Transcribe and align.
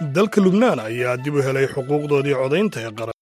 dalka 0.00 0.40
lubnaan 0.40 0.78
ayaa 0.80 1.16
dib 1.24 1.34
u 1.34 1.42
helay 1.44 1.66
xuquuqdoodii 1.74 2.34
codaynta 2.42 2.80
ee 2.80 2.92
qaran 2.98 3.14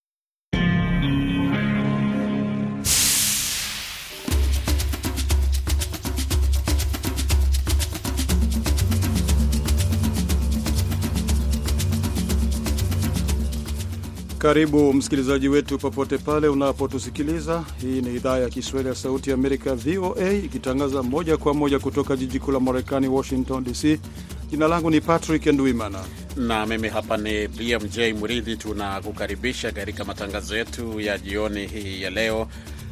Karibu 14.38 14.92
msikilizaji 14.92 15.48
wetu 15.48 15.78
popote 15.78 16.18
pale 16.18 16.48
unapotusikiliza. 16.48 17.64
Hii 17.80 18.00
ni 18.02 18.14
idhaa 18.14 18.38
ya 18.38 18.48
Kiswahili 18.48 18.88
ya 18.88 18.94
Sauti 18.94 19.30
ya 19.30 19.34
Amerika, 19.34 19.74
VOA, 19.74 20.32
ikitangaza 20.32 21.02
moja 21.02 21.36
kwa 21.36 21.54
moja 21.54 21.78
kutoka 21.78 22.16
jiji 22.16 22.38
kuu 22.40 22.52
la 22.52 22.60
Marekani, 22.60 23.08
Washington 23.08 23.64
DC. 23.64 24.00
Jina 24.50 24.68
langu 24.68 24.90
ni 24.90 25.00
Patrick 25.00 25.46
Ndwimana 25.46 25.98
na 26.38 26.66
mimi 26.66 26.88
hapa 26.88 27.16
ni 27.16 27.48
BMJ 27.48 27.98
Muridhi. 28.18 28.56
Tunakukaribisha 28.56 29.72
katika 29.72 30.04
matangazo 30.04 30.56
yetu 30.56 31.00
ya 31.00 31.18
jioni 31.18 31.66
hii 31.66 32.02
ya 32.02 32.10
leo, 32.10 32.48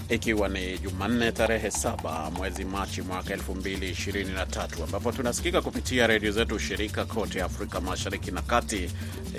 ikiwa 0.09 0.49
ni 0.49 0.79
Jumanne 0.79 1.33
tarehe 1.33 1.69
7 1.69 2.31
mwezi 2.31 2.65
Machi 2.65 3.03
mwaka 3.03 3.35
2023 3.37 4.85
ambapo 4.85 5.13
tunasikika 5.13 5.61
kupitia 5.63 6.07
redio 6.07 6.31
zetu 6.33 6.59
shirika 6.59 7.05
kote 7.05 7.43
Afrika 7.43 7.81
Mashariki 7.81 8.31
na 8.31 8.43
Kati, 8.43 8.91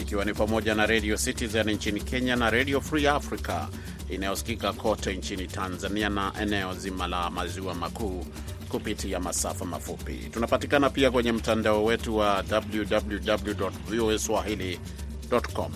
ikiwa 0.02 0.26
ni 0.26 0.34
pamoja 0.34 0.76
na 0.76 0.86
Radio 0.86 1.18
Citizen 1.18 1.70
nchini 1.72 2.02
Kenya 2.02 2.36
na 2.36 2.50
Radio 2.50 2.82
Free 2.82 3.08
Africa 3.08 3.68
inayosikika 4.10 4.74
kote 4.74 5.14
nchini 5.16 5.48
Tanzania 5.48 6.10
na 6.10 6.32
eneo 6.42 6.74
zima 6.74 7.08
la 7.08 7.30
maziwa 7.30 7.76
makuu 7.76 8.26
kupitia 8.70 9.20
masafa 9.20 9.66
mafupi. 9.66 10.14
Tunapatikana 10.32 10.90
pia 10.90 11.12
kwenye 11.12 11.32
mtandao 11.32 11.86
wetu 11.86 12.18
wa 12.18 12.44
www 12.52 13.70
voa 13.90 14.20
swahili.com. 14.20 15.72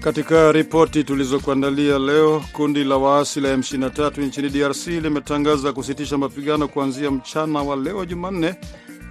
Katika 0.00 0.52
ripoti 0.52 1.04
tulizokuandalia 1.04 1.98
leo, 1.98 2.44
kundi 2.52 2.84
la 2.84 2.96
waasi 2.96 3.40
la 3.40 3.56
M23 3.56 4.20
nchini 4.22 4.48
DRC 4.48 4.86
limetangaza 4.86 5.72
kusitisha 5.72 6.18
mapigano 6.18 6.68
kuanzia 6.68 7.10
mchana 7.10 7.62
wa 7.62 7.76
leo 7.76 8.04
Jumanne. 8.04 8.54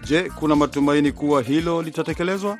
Je, 0.08 0.30
kuna 0.36 0.56
matumaini 0.56 1.12
kuwa 1.12 1.42
hilo 1.42 1.82
litatekelezwa? 1.82 2.58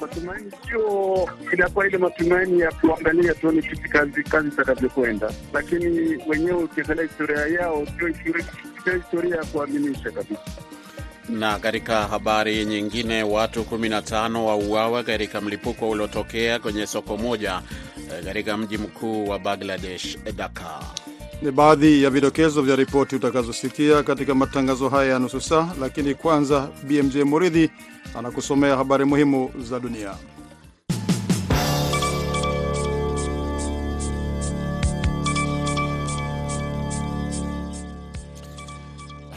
Matumaini 0.00 0.50
sio, 0.68 1.28
inakuwa 1.52 1.86
ile 1.88 1.98
matumaini 1.98 2.60
ya 2.60 2.72
kuangalia 2.72 3.34
tuone 3.34 3.62
kipi 3.62 3.88
kazi 3.88 4.22
kazi 4.22 4.48
itakavyokwenda, 4.48 5.30
lakini 5.52 6.16
wenyewe 6.26 6.64
ukiangalia 6.64 7.02
historia 7.02 7.46
yao 7.46 7.86
sio 8.84 8.92
historia 8.94 9.36
ya 9.36 9.44
kuaminisha 9.44 10.10
kabisa. 10.10 10.40
Na 11.28 11.58
katika 11.58 12.02
habari 12.08 12.64
nyingine, 12.64 13.22
watu 13.22 13.62
15 13.62 14.36
wauawa 14.36 15.02
katika 15.02 15.40
mlipuko 15.40 15.90
uliotokea 15.90 16.58
kwenye 16.58 16.86
soko 16.86 17.16
moja 17.16 17.62
katika 18.24 18.56
mji 18.56 18.78
mkuu 18.78 19.28
wa 19.28 19.38
Bangladesh, 19.38 20.18
Dhaka. 20.18 20.80
Ni 21.42 21.50
baadhi 21.50 22.02
ya 22.02 22.10
vidokezo 22.10 22.62
vya 22.62 22.76
ripoti 22.76 23.16
utakazosikia 23.16 24.02
katika 24.02 24.34
matangazo 24.34 24.88
haya 24.88 25.12
ya 25.12 25.18
nusu 25.18 25.40
saa, 25.40 25.68
lakini 25.80 26.14
kwanza 26.14 26.68
BMJ 26.88 27.16
Muridhi 27.16 27.70
anakusomea 28.18 28.76
habari 28.76 29.04
muhimu 29.04 29.50
za 29.58 29.80
dunia. 29.80 30.14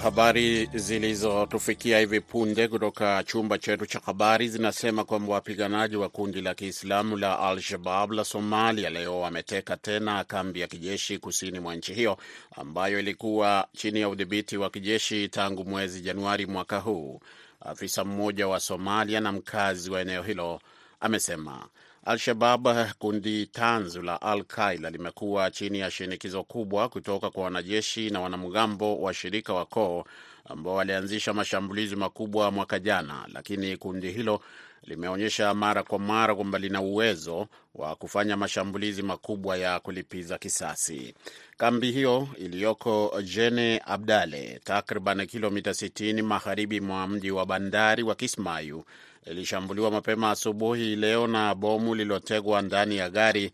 Habari 0.08 0.70
zilizotufikia 0.74 2.00
hivi 2.00 2.22
punde 2.22 2.68
kutoka 2.68 3.24
chumba 3.24 3.58
chetu 3.58 3.86
cha 3.86 4.00
habari 4.06 4.48
zinasema 4.50 5.04
kwamba 5.04 5.34
wapiganaji 5.34 5.96
wa 5.96 6.10
kundi 6.10 6.42
la 6.42 6.54
Kiislamu 6.56 7.18
la 7.18 7.40
Al-Shabab 7.40 8.12
la 8.12 8.24
Somalia 8.24 8.90
leo 8.90 9.20
wameteka 9.20 9.78
tena 9.78 10.24
kambi 10.24 10.60
ya 10.60 10.68
kijeshi 10.68 11.18
kusini 11.18 11.60
mwa 11.60 11.76
nchi 11.76 11.94
hiyo 11.94 12.18
ambayo 12.56 13.00
ilikuwa 13.00 13.68
chini 13.74 14.02
ya 14.02 14.10
udhibiti 14.10 14.58
wa 14.58 14.70
kijeshi 14.70 15.30
tangu 15.30 15.66
mwezi 15.66 16.02
Januari 16.02 16.46
mwaka 16.46 16.80
huu. 16.80 17.20
Afisa 17.62 18.04
mmoja 18.06 18.48
wa 18.48 18.60
Somalia 18.60 19.20
na 19.20 19.32
mkazi 19.32 19.92
wa 19.92 20.02
eneo 20.02 20.24
hilo 20.24 20.62
amesema 21.00 21.68
Al-Shabab, 22.08 22.68
kundi 23.00 23.46
tanzu 23.46 24.02
la 24.02 24.22
Al 24.22 24.44
Qaida, 24.44 24.90
limekuwa 24.90 25.52
chini 25.52 25.80
ya 25.80 25.92
shinikizo 25.92 26.44
kubwa 26.44 26.90
kutoka 26.90 27.30
kwa 27.30 27.44
wanajeshi 27.44 28.10
na 28.10 28.22
wanamgambo 28.22 28.98
washirika 29.02 29.54
wa 29.54 29.66
koo 29.66 30.04
ambao 30.46 30.74
walianzisha 30.76 31.34
mashambulizi 31.34 31.96
makubwa 31.96 32.52
mwaka 32.52 32.80
jana, 32.80 33.26
lakini 33.34 33.78
kundi 33.78 34.12
hilo 34.12 34.42
limeonyesha 34.84 35.54
mara 35.54 35.84
kwa 35.84 36.00
mara 36.00 36.36
kwamba 36.36 36.60
lina 36.60 36.82
uwezo 36.82 37.48
wa 37.76 37.96
kufanya 37.96 38.38
mashambulizi 38.38 39.02
makubwa 39.04 39.58
ya 39.58 39.80
kulipiza 39.80 40.38
kisasi. 40.38 41.14
Kambi 41.58 41.92
hiyo 41.92 42.28
iliyoko 42.38 43.22
Jene 43.24 43.82
Abdale, 43.86 44.60
takriban 44.64 45.28
kilomita 45.28 45.72
60 45.72 46.22
magharibi 46.22 46.82
mwa 46.82 47.08
mji 47.08 47.32
wa 47.32 47.46
bandari 47.46 48.04
wa 48.04 48.16
Kismayu 48.16 48.84
ilishambuliwa 49.26 49.92
mapema 49.92 50.32
asubuhi 50.32 50.96
leo 50.96 51.28
na 51.28 51.56
bomu 51.56 51.96
lililotegwa 51.96 52.62
ndani 52.62 52.98
ya 52.98 53.10
gari. 53.10 53.52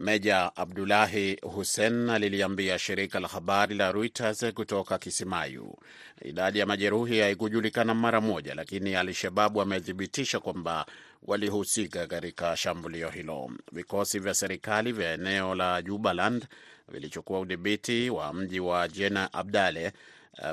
Meja 0.00 0.56
Abdulahi 0.56 1.36
Hussein 1.42 2.10
aliliambia 2.10 2.78
shirika 2.78 3.20
la 3.20 3.28
habari 3.28 3.74
la 3.74 3.92
Reuters 3.92 4.44
kutoka 4.54 4.98
Kisimayu. 4.98 5.76
Idadi 6.22 6.58
ya 6.58 6.66
majeruhi 6.66 7.20
haikujulikana 7.20 7.94
mara 7.94 8.20
moja, 8.20 8.54
lakini 8.54 8.94
Al-Shababu 8.96 9.60
amethibitisha 9.60 10.40
kwamba 10.40 10.86
walihusika 11.22 12.06
katika 12.06 12.56
shambulio 12.56 13.10
hilo. 13.10 13.50
Vikosi 13.72 14.18
vya 14.18 14.34
serikali 14.34 14.92
vya 14.92 15.12
eneo 15.12 15.54
la 15.54 15.82
Jubaland 15.82 16.46
vilichukua 16.88 17.40
udhibiti 17.40 18.10
wa 18.10 18.32
mji 18.34 18.60
wa 18.60 18.88
Jena 18.88 19.32
Abdale 19.32 19.92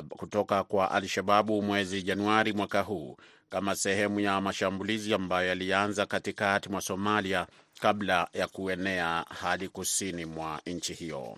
kutoka 0.08 0.64
kwa 0.64 0.90
Al-Shababu 0.90 1.62
mwezi 1.62 2.02
Januari 2.02 2.52
mwaka 2.52 2.80
huu 2.80 3.16
kama 3.50 3.76
sehemu 3.76 4.20
ya 4.20 4.40
mashambulizi 4.40 5.14
ambayo 5.14 5.48
yalianza 5.48 6.06
katikati 6.06 6.68
mwa 6.68 6.80
Somalia 6.80 7.46
kabla 7.78 8.28
ya 8.32 8.46
kuenea 8.48 9.24
hadi 9.40 9.68
kusini 9.68 10.24
mwa 10.24 10.60
nchi 10.66 10.94
hiyo. 10.94 11.36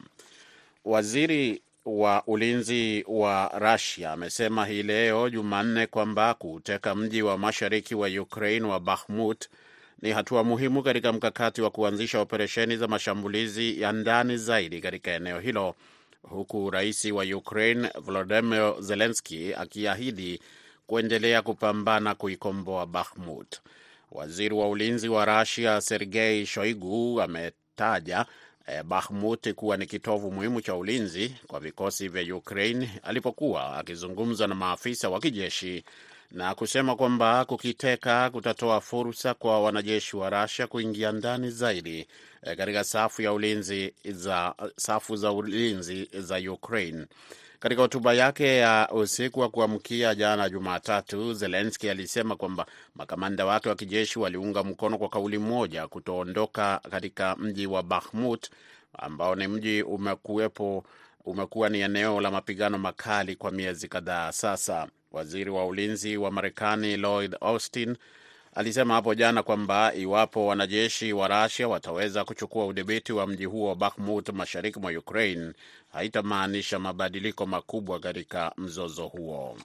Waziri 0.85 1.63
wa 1.85 2.23
ulinzi 2.27 3.05
wa 3.09 3.53
Rusia 3.59 4.13
amesema 4.13 4.67
hii 4.67 4.83
leo 4.83 5.31
Jumanne 5.31 5.87
kwamba 5.87 6.35
kuteka 6.35 6.95
mji 6.95 7.23
wa 7.23 7.39
mashariki 7.39 7.95
wa 7.95 8.09
Ukraine 8.09 8.67
wa 8.67 8.81
Bakhmut 8.81 9.49
ni 10.03 10.11
hatua 10.13 10.45
muhimu 10.45 10.83
katika 10.83 11.13
mkakati 11.13 11.63
wa 11.63 11.71
kuanzisha 11.71 12.21
operesheni 12.21 12.77
za 12.77 12.89
mashambulizi 12.89 13.81
ya 13.81 13.93
ndani 13.93 14.37
zaidi 14.37 14.81
katika 14.81 15.11
eneo 15.11 15.41
hilo, 15.41 15.75
huku 16.23 16.71
rais 16.71 17.05
wa 17.05 17.25
Ukraine 17.25 17.89
Volodymyr 18.01 18.75
Zelensky 18.81 19.55
akiahidi 19.55 20.41
kuendelea 20.87 21.43
kupambana 21.43 22.15
kuikomboa 22.15 22.87
Bakhmut. 22.87 23.61
Waziri 24.13 24.55
wa 24.55 24.69
ulinzi 24.69 25.09
wa 25.09 25.25
Rusia 25.25 25.81
Sergei 25.81 26.47
Shoigu 26.47 27.21
ametaja 27.23 28.27
eh, 28.67 28.83
Bahmut 28.83 29.53
kuwa 29.53 29.77
ni 29.77 29.87
kitovu 29.87 30.31
muhimu 30.33 30.61
cha 30.61 30.75
ulinzi 30.77 31.35
kwa 31.47 31.61
vikosi 31.61 32.09
vya 32.09 32.37
Ukraine 32.37 32.91
alipokuwa 33.03 33.77
akizungumza 33.77 34.47
na 34.47 34.55
maafisa 34.55 35.09
wa 35.11 35.21
kijeshi 35.21 35.85
na 36.31 36.55
kusema 36.55 36.97
kwamba 36.97 37.45
kukiteka 37.45 38.31
kutatoa 38.31 38.81
fursa 38.81 39.35
kwa 39.35 39.61
wanajeshi 39.63 40.17
wa 40.17 40.31
Rusia 40.31 40.67
kuingia 40.67 41.13
ndani 41.13 41.51
zaidi 41.51 42.07
eh, 42.43 42.57
katika 42.57 42.85
safu 42.85 43.23
ya 43.23 43.33
ulinzi 43.33 43.95
za 44.05 44.55
safu 44.77 45.17
za 45.17 45.33
ulinzi 45.33 46.09
za 46.19 46.39
Ukraine. 46.53 47.07
Katika 47.61 47.83
hotuba 47.83 48.13
yake 48.15 48.57
ya 48.57 48.89
usiku 48.93 49.41
wa 49.41 49.49
kuamkia 49.49 50.15
jana 50.15 50.49
Jumatatu, 50.51 51.35
Zelenski 51.35 51.91
alisema 51.91 52.37
kwamba 52.37 52.67
makamanda 52.95 53.47
wake 53.47 53.69
wa 53.69 53.75
kijeshi 53.75 54.19
waliunga 54.19 54.63
mkono 54.65 54.99
kwa 54.99 55.09
kauli 55.09 55.39
moja 55.39 55.89
kutoondoka 55.89 56.81
katika 56.91 57.37
mji 57.37 57.67
wa 57.67 57.83
Bakhmut 57.83 58.51
ambao 58.99 59.35
ni 59.35 59.49
mji 59.49 59.83
umekuwepo 59.83 60.85
umekuwa 61.25 61.69
ni 61.69 61.81
eneo 61.81 62.21
la 62.21 62.31
mapigano 62.31 62.79
makali 62.79 63.37
kwa 63.37 63.51
miezi 63.51 63.89
kadhaa 63.89 64.33
sasa. 64.33 64.89
Waziri 65.13 65.51
wa 65.51 65.67
ulinzi 65.67 66.17
wa 66.17 66.31
Marekani 66.31 66.97
Lloyd 66.97 67.37
Austin 67.41 67.97
alisema 68.55 68.95
hapo 68.95 69.15
jana 69.15 69.43
kwamba 69.43 69.95
iwapo 69.95 70.47
wanajeshi 70.47 71.13
wa 71.13 71.29
Russia 71.43 71.69
wataweza 71.69 72.25
kuchukua 72.25 72.67
udhibiti 72.67 73.13
wa 73.13 73.27
mji 73.27 73.45
huo 73.45 73.69
wa 73.69 73.75
Bakhmut 73.77 74.29
mashariki 74.29 74.79
mwa 74.79 74.91
Ukraine, 74.93 75.53
haitamaanisha 75.93 76.79
mabadiliko 76.79 77.47
makubwa 77.47 78.01
katika 78.01 78.53
mzozo 78.57 79.07
huo. 79.07 79.57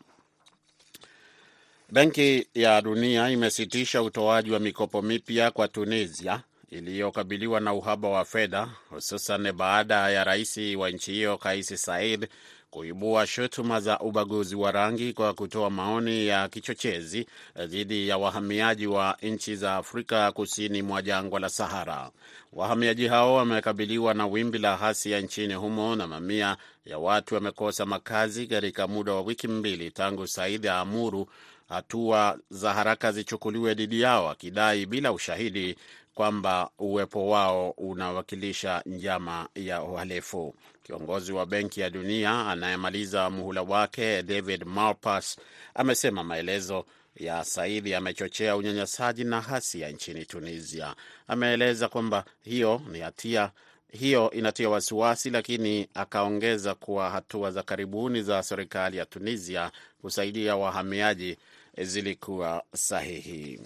Benki 1.92 2.48
ya 2.54 2.82
Dunia 2.82 3.30
imesitisha 3.30 4.02
utoaji 4.02 4.52
wa 4.52 4.60
mikopo 4.60 5.02
mipya 5.02 5.52
kwa 5.52 5.68
Tunisia 5.68 6.42
iliyokabiliwa 6.70 7.60
na 7.60 7.74
uhaba 7.74 8.10
wa 8.10 8.26
fedha, 8.26 8.70
hususan 8.90 9.52
baada 9.52 10.10
ya 10.10 10.24
rais 10.24 10.58
wa 10.78 10.90
nchi 10.92 11.12
hiyo 11.12 11.38
Kais 11.38 11.82
Saied 11.86 12.28
kuibua 12.70 13.28
shutuma 13.28 13.80
za 13.80 14.00
ubaguzi 14.00 14.56
wa 14.56 14.72
rangi 14.72 15.14
kwa 15.14 15.34
kutoa 15.34 15.70
maoni 15.70 16.28
ya 16.28 16.50
kichochezi 16.50 17.28
dhidi 17.66 18.08
ya 18.08 18.18
wahamiaji 18.18 18.88
wa 18.88 19.18
nchi 19.22 19.56
za 19.56 19.76
Afrika 19.76 20.32
kusini 20.32 20.82
mwa 20.82 21.02
jangwa 21.02 21.40
la 21.40 21.50
Sahara. 21.50 22.12
Wahamiaji 22.54 23.08
hao 23.08 23.34
wamekabiliwa 23.36 24.14
na 24.14 24.28
wimbi 24.28 24.58
la 24.58 24.78
hasia 24.78 25.22
nchini 25.22 25.54
humo 25.54 25.96
na 25.96 26.08
mamia 26.08 26.58
ya 26.86 26.98
watu 27.00 27.36
wamekosa 27.36 27.86
makazi 27.86 28.48
katika 28.48 28.88
muda 28.88 29.14
wa 29.14 29.22
wiki 29.22 29.48
mbili 29.48 29.92
tangu 29.92 30.28
Said 30.28 30.68
aamuru 30.68 31.28
hatua 31.70 32.40
za 32.50 32.74
haraka 32.74 33.12
zichukuliwe 33.12 33.74
dhidi 33.74 34.02
yao, 34.02 34.30
akidai 34.30 34.86
bila 34.86 35.12
ushahidi 35.12 35.76
kwamba 36.16 36.70
uwepo 36.80 37.30
wao 37.30 37.70
unawakilisha 37.70 38.82
njama 38.86 39.50
ya 39.56 39.84
uhalifu. 39.84 40.56
Kiongozi 40.84 41.32
wa 41.34 41.46
Benki 41.46 41.82
ya 41.82 41.90
Dunia 41.90 42.48
anayemaliza 42.48 43.30
muhula 43.30 43.62
wake 43.62 44.24
David 44.24 44.64
Malpass 44.66 45.38
amesema 45.74 46.24
maelezo 46.24 46.86
ya 47.16 47.44
Saidi 47.44 47.92
yamechochea 47.92 48.56
unyanyasaji 48.56 49.24
na 49.24 49.42
hasia 49.42 49.90
nchini 49.90 50.26
Tunisia. 50.26 50.96
Ameeleza 51.28 51.88
kwamba 51.90 52.26
hiyo 52.44 52.82
ni 52.92 53.00
hatia 53.00 53.52
hiyo 53.92 54.32
inatia 54.32 54.70
wasiwasi, 54.70 55.30
lakini 55.30 55.88
akaongeza 55.94 56.76
kuwa 56.76 57.10
hatua 57.10 57.52
za 57.52 57.64
karibuni 57.64 58.22
za 58.24 58.44
serikali 58.44 58.98
ya 58.98 59.06
Tunisia 59.06 59.72
kusaidia 60.02 60.56
wahamiaji 60.56 61.38
zilikuwa 61.82 62.64
sahihi. 62.74 63.60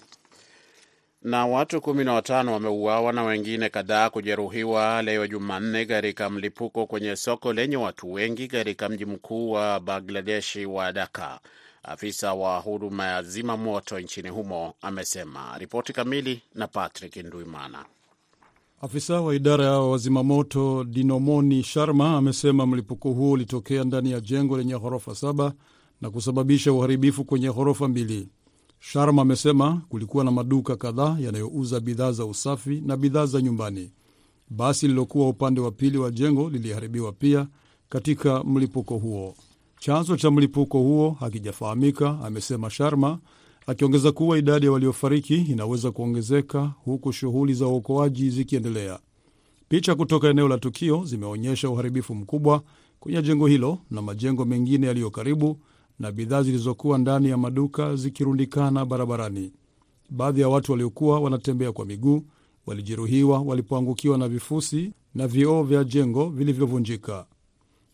Na 1.22 1.46
watu 1.46 1.80
kumi 1.80 2.04
na 2.04 2.12
watano 2.12 2.52
wameuawa 2.52 3.12
na 3.12 3.22
wengine 3.22 3.68
kadhaa 3.68 4.10
kujeruhiwa 4.10 5.02
leo 5.02 5.26
Jumanne 5.26 5.86
katika 5.86 6.30
mlipuko 6.30 6.86
kwenye 6.86 7.16
soko 7.16 7.52
lenye 7.52 7.76
watu 7.76 8.12
wengi 8.12 8.48
katika 8.48 8.88
mji 8.88 9.04
mkuu 9.04 9.50
wa 9.50 9.80
Bangladeshi 9.80 10.66
wa 10.66 10.92
Dhaka. 10.92 11.40
Afisa 11.82 12.34
wa 12.34 12.58
huduma 12.58 13.06
ya 13.06 13.22
zima 13.22 13.56
moto 13.56 14.00
nchini 14.00 14.28
humo 14.28 14.74
amesema. 14.82 15.58
Ripoti 15.58 15.92
kamili 15.92 16.42
na 16.54 16.66
Patrick 16.68 17.16
Nduimana. 17.16 17.84
Afisa 18.82 19.20
wa 19.20 19.34
idara 19.34 19.64
ya 19.64 19.78
wazimamoto 19.78 20.84
Dinomoni 20.84 21.62
Sharma 21.62 22.16
amesema 22.16 22.66
mlipuko 22.66 23.10
huo 23.12 23.30
ulitokea 23.32 23.84
ndani 23.84 24.10
ya 24.10 24.20
jengo 24.20 24.58
lenye 24.58 24.78
ghorofa 24.78 25.14
saba 25.14 25.52
na 26.00 26.10
kusababisha 26.10 26.72
uharibifu 26.72 27.24
kwenye 27.24 27.50
ghorofa 27.52 27.88
mbili. 27.88 28.28
Sharma 28.80 29.22
amesema 29.22 29.82
kulikuwa 29.88 30.24
na 30.24 30.30
maduka 30.30 30.76
kadhaa 30.76 31.16
yanayouza 31.20 31.80
bidhaa 31.80 32.12
za 32.12 32.24
usafi 32.26 32.82
na 32.86 32.96
bidhaa 32.96 33.26
za 33.26 33.42
nyumbani. 33.42 33.90
Basi 34.50 34.86
lililokuwa 34.86 35.28
upande 35.28 35.60
wa 35.60 35.70
pili 35.70 35.98
wa 35.98 36.10
jengo 36.10 36.50
liliharibiwa 36.50 37.12
pia 37.12 37.46
katika 37.88 38.44
mlipuko 38.44 38.98
huo. 38.98 39.34
Chanzo 39.78 40.16
cha 40.16 40.30
mlipuko 40.30 40.78
huo 40.78 41.10
hakijafahamika, 41.20 42.18
amesema 42.24 42.70
Sharma, 42.70 43.18
akiongeza 43.66 44.12
kuwa 44.12 44.38
idadi 44.38 44.66
ya 44.66 44.72
waliofariki 44.72 45.34
inaweza 45.34 45.90
kuongezeka 45.90 46.72
huku 46.84 47.12
shughuli 47.12 47.54
za 47.54 47.66
uokoaji 47.66 48.30
zikiendelea. 48.30 48.98
Picha 49.68 49.94
kutoka 49.94 50.28
eneo 50.28 50.48
la 50.48 50.58
tukio 50.58 51.04
zimeonyesha 51.04 51.70
uharibifu 51.70 52.14
mkubwa 52.14 52.62
kwenye 53.00 53.22
jengo 53.22 53.46
hilo 53.46 53.78
na 53.90 54.02
majengo 54.02 54.44
mengine 54.44 54.86
yaliyo 54.86 55.10
karibu 55.10 55.58
na 56.00 56.12
bidhaa 56.12 56.42
zilizokuwa 56.42 56.98
ndani 56.98 57.28
ya 57.28 57.36
maduka 57.36 57.96
zikirundikana 57.96 58.84
barabarani. 58.84 59.52
Baadhi 60.10 60.40
ya 60.40 60.48
watu 60.48 60.72
waliokuwa 60.72 61.20
wanatembea 61.20 61.72
kwa 61.72 61.86
miguu 61.86 62.22
walijeruhiwa 62.66 63.38
walipoangukiwa 63.40 64.18
na 64.18 64.28
vifusi 64.28 64.92
na 65.14 65.26
vioo 65.26 65.62
vya 65.62 65.84
jengo 65.84 66.28
vilivyovunjika. 66.28 67.26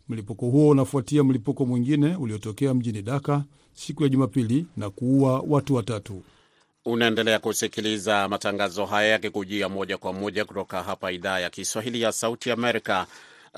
Mlipuko 0.09 0.47
huo 0.47 0.69
unafuatia 0.69 1.25
mlipuko 1.25 1.67
mwingine 1.67 2.17
uliotokea 2.17 2.75
mjini 2.75 3.03
Daka 3.03 3.45
siku 3.73 4.03
ya 4.03 4.09
Jumapili 4.09 4.67
na 4.77 4.91
kuua 4.91 5.45
watu 5.49 5.75
watatu. 5.75 6.23
Unaendelea 6.85 7.39
kusikiliza 7.39 8.29
matangazo 8.29 8.87
haya 8.87 9.09
yakikujia 9.09 9.69
moja 9.69 9.99
kwa 9.99 10.13
moja 10.13 10.45
kutoka 10.45 10.83
hapa 10.83 11.13
idhaa 11.13 11.39
ya 11.41 11.51
Kiswahili 11.51 12.01
ya 12.01 12.13
Sauti 12.13 12.51
Amerika, 12.51 13.07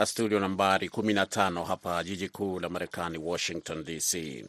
studio 0.07 0.41
nambari 0.41 0.89
15 0.89 1.65
hapa 1.65 2.05
jiji 2.05 2.29
kuu 2.29 2.61
la 2.61 2.69
Marekani, 2.69 3.19
Washington 3.19 3.85
DC. 3.85 4.45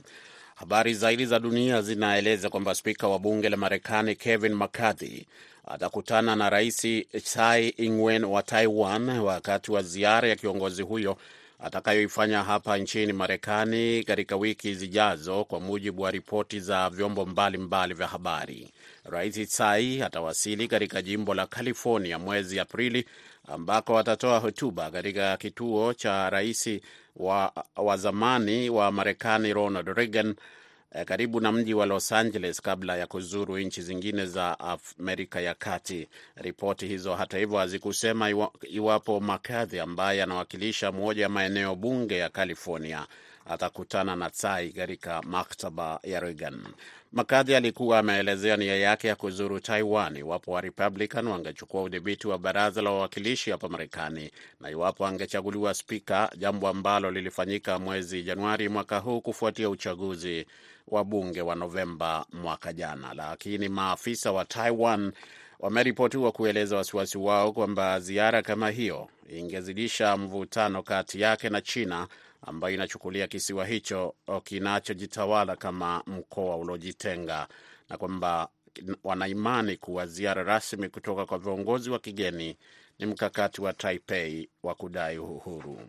Habari 0.55 0.93
zaidi 0.93 1.25
za 1.25 1.39
dunia 1.39 1.81
zinaeleza 1.81 2.49
kwamba 2.49 2.75
spika 2.75 3.07
wa 3.07 3.19
bunge 3.19 3.49
la 3.49 3.57
Marekani 3.57 4.15
Kevin 4.15 4.53
McCarthy 4.53 5.25
atakutana 5.67 6.35
na 6.35 6.49
rais 6.49 6.87
Tsai 7.23 7.69
Ing-wen 7.69 8.23
wa 8.23 8.43
Taiwan 8.43 9.09
wakati 9.09 9.71
wa 9.71 9.81
ziara 9.81 10.27
ya 10.27 10.35
kiongozi 10.35 10.81
huyo 10.81 11.17
atakayoifanya 11.59 12.43
hapa 12.43 12.77
nchini 12.77 13.13
Marekani 13.13 14.03
katika 14.03 14.35
wiki 14.35 14.73
zijazo, 14.75 15.43
kwa 15.43 15.59
mujibu 15.59 16.01
wa 16.01 16.11
ripoti 16.11 16.59
za 16.59 16.89
vyombo 16.89 17.25
mbalimbali 17.25 17.93
vya 17.93 18.07
habari. 18.07 18.73
Rais 19.03 19.47
Tsai 19.49 20.01
atawasili 20.01 20.67
katika 20.67 21.01
jimbo 21.01 21.33
la 21.33 21.47
California 21.47 22.19
mwezi 22.19 22.59
Aprili, 22.59 23.05
ambako 23.47 23.99
atatoa 23.99 24.39
hotuba 24.39 24.91
katika 24.91 25.37
kituo 25.37 25.93
cha 25.93 26.29
rais 26.29 26.69
wa, 27.15 27.53
wa 27.75 27.97
zamani 27.97 28.69
wa 28.69 28.91
Marekani 28.91 29.53
Ronald 29.53 29.87
Reagan 29.87 30.35
karibu 31.05 31.39
na 31.39 31.51
mji 31.51 31.73
wa 31.73 31.85
Los 31.85 32.11
Angeles 32.11 32.61
kabla 32.61 32.97
ya 32.97 33.07
kuzuru 33.07 33.57
nchi 33.59 33.81
zingine 33.81 34.25
za 34.25 34.59
Amerika 34.59 35.41
ya 35.41 35.53
Kati. 35.53 36.07
Ripoti 36.35 36.87
hizo 36.87 37.15
hata 37.15 37.37
hivyo 37.37 37.57
hazikusema 37.57 38.29
iwa, 38.29 38.51
iwapo 38.69 39.19
McCarthy 39.19 39.79
ambaye 39.79 40.23
anawakilisha 40.23 40.91
moja 40.91 41.23
ya 41.23 41.29
maeneo 41.29 41.75
bunge 41.75 42.17
ya 42.17 42.29
California 42.29 43.07
atakutana 43.49 44.15
na 44.15 44.29
Tsai 44.29 44.69
katika 44.69 45.21
maktaba 45.21 45.99
ya 46.03 46.19
Reagan. 46.19 46.63
McCarthy 47.13 47.55
alikuwa 47.55 47.99
ameelezea 47.99 48.57
nia 48.57 48.75
yake 48.75 49.07
ya 49.07 49.15
kuzuru 49.15 49.59
Taiwan 49.59 50.17
iwapo 50.17 50.51
wa 50.51 50.61
Republican 50.61 51.27
wangechukua 51.27 51.83
udhibiti 51.83 52.27
wa 52.27 52.37
baraza 52.37 52.81
la 52.81 52.89
wawakilishi 52.91 53.51
hapa 53.51 53.69
Marekani 53.69 54.31
na 54.59 54.69
iwapo 54.69 55.05
angechaguliwa 55.05 55.73
spika, 55.73 56.31
jambo 56.37 56.67
ambalo 56.67 57.11
lilifanyika 57.11 57.79
mwezi 57.79 58.23
Januari 58.23 58.69
mwaka 58.69 58.97
huu 58.99 59.21
kufuatia 59.21 59.69
uchaguzi 59.69 60.45
wa 60.87 61.03
bunge 61.03 61.41
wa 61.41 61.55
Novemba 61.55 62.25
mwaka 62.33 62.73
jana. 62.73 63.13
Lakini 63.13 63.69
maafisa 63.69 64.31
wa 64.31 64.45
Taiwan 64.45 65.11
wameripotiwa 65.59 66.31
kueleza 66.31 66.75
wasiwasi 66.77 67.17
wao 67.17 67.51
kwamba 67.53 67.99
ziara 67.99 68.41
kama 68.41 68.69
hiyo 68.69 69.07
ingezidisha 69.29 70.17
mvutano 70.17 70.83
kati 70.83 71.21
yake 71.21 71.49
na 71.49 71.61
China 71.61 72.07
ambayo 72.41 72.73
inachukulia 72.73 73.27
kisiwa 73.27 73.65
hicho 73.65 74.15
kinachojitawala 74.43 75.55
kama 75.55 76.03
mkoa 76.07 76.57
uliojitenga 76.57 77.47
na 77.89 77.97
kwamba 77.97 78.49
wanaimani 79.03 79.77
kuwa 79.77 80.07
ziara 80.07 80.43
rasmi 80.43 80.89
kutoka 80.89 81.25
kwa 81.25 81.37
viongozi 81.39 81.89
wa 81.89 81.99
kigeni 81.99 82.57
ni 82.99 83.05
mkakati 83.05 83.61
wa 83.61 83.73
Taipei 83.73 84.49
wa 84.63 84.75
kudai 84.75 85.17
uhuru. 85.17 85.81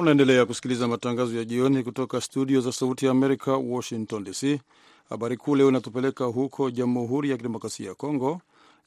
Unaendelea 0.00 0.46
kusikiliza 0.46 0.88
matangazo 0.88 1.36
ya 1.38 1.44
jioni 1.44 1.82
kutoka 1.82 2.20
studio 2.20 2.60
za 2.60 2.72
Sauti 2.72 3.04
ya 3.04 3.10
Amerika, 3.10 3.56
Washington 3.56 4.24
DC. 4.24 4.60
Habari 5.08 5.36
kuu 5.36 5.54
leo 5.56 5.68
inatupeleka 5.68 6.24
huko 6.24 6.70
Jamhuri 6.70 7.30
ya 7.30 7.36
Kidemokrasia 7.36 7.88
ya 7.88 7.94
Kongo. 7.94 8.40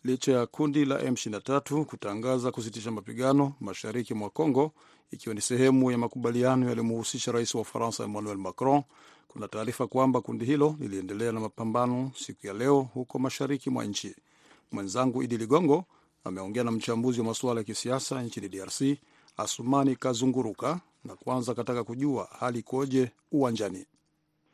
Licha 0.04 0.32
ya 0.32 0.46
kundi 0.46 0.86
la 0.86 0.98
M23 0.98 1.84
kutangaza 1.84 2.52
kusitisha 2.52 2.92
mapigano 2.92 3.54
mashariki 3.60 4.14
mwa 4.14 4.30
Kongo, 4.30 4.72
ikiwa 5.12 5.36
ni 5.36 5.42
sehemu 5.42 5.92
ya 5.92 5.98
makubaliano 5.98 6.68
yaliyomhusisha 6.70 7.32
rais 7.32 7.56
wa 7.56 7.62
Ufaransa 7.62 8.04
Emmanuel 8.04 8.38
Macron, 8.38 8.84
kuna 9.28 9.48
taarifa 9.48 9.88
kwamba 9.88 10.22
kundi 10.22 10.46
hilo 10.46 10.76
liliendelea 10.80 11.32
na 11.32 11.40
mapambano 11.40 12.12
siku 12.18 12.48
ya 12.48 12.54
leo 12.54 12.82
huko 12.82 13.20
mashariki 13.20 13.70
mwa 13.70 13.86
nchi. 13.86 14.16
Mwenzangu 14.72 15.24
Idi 15.24 15.38
Ligongo 15.38 15.86
ameongea 16.24 16.64
na 16.64 16.72
mchambuzi 16.72 17.20
wa 17.20 17.26
masuala 17.26 17.60
ya 17.60 17.64
kisiasa 17.64 18.22
nchini 18.24 18.50
DRC 18.50 18.82
Asumani 19.38 19.96
Kazunguruka 19.96 20.80
na 21.04 21.16
kwanza 21.16 21.52
akataka 21.52 21.84
kujua 21.84 22.30
hali 22.40 22.60
ikoje 22.60 23.12
uwanjani. 23.32 23.86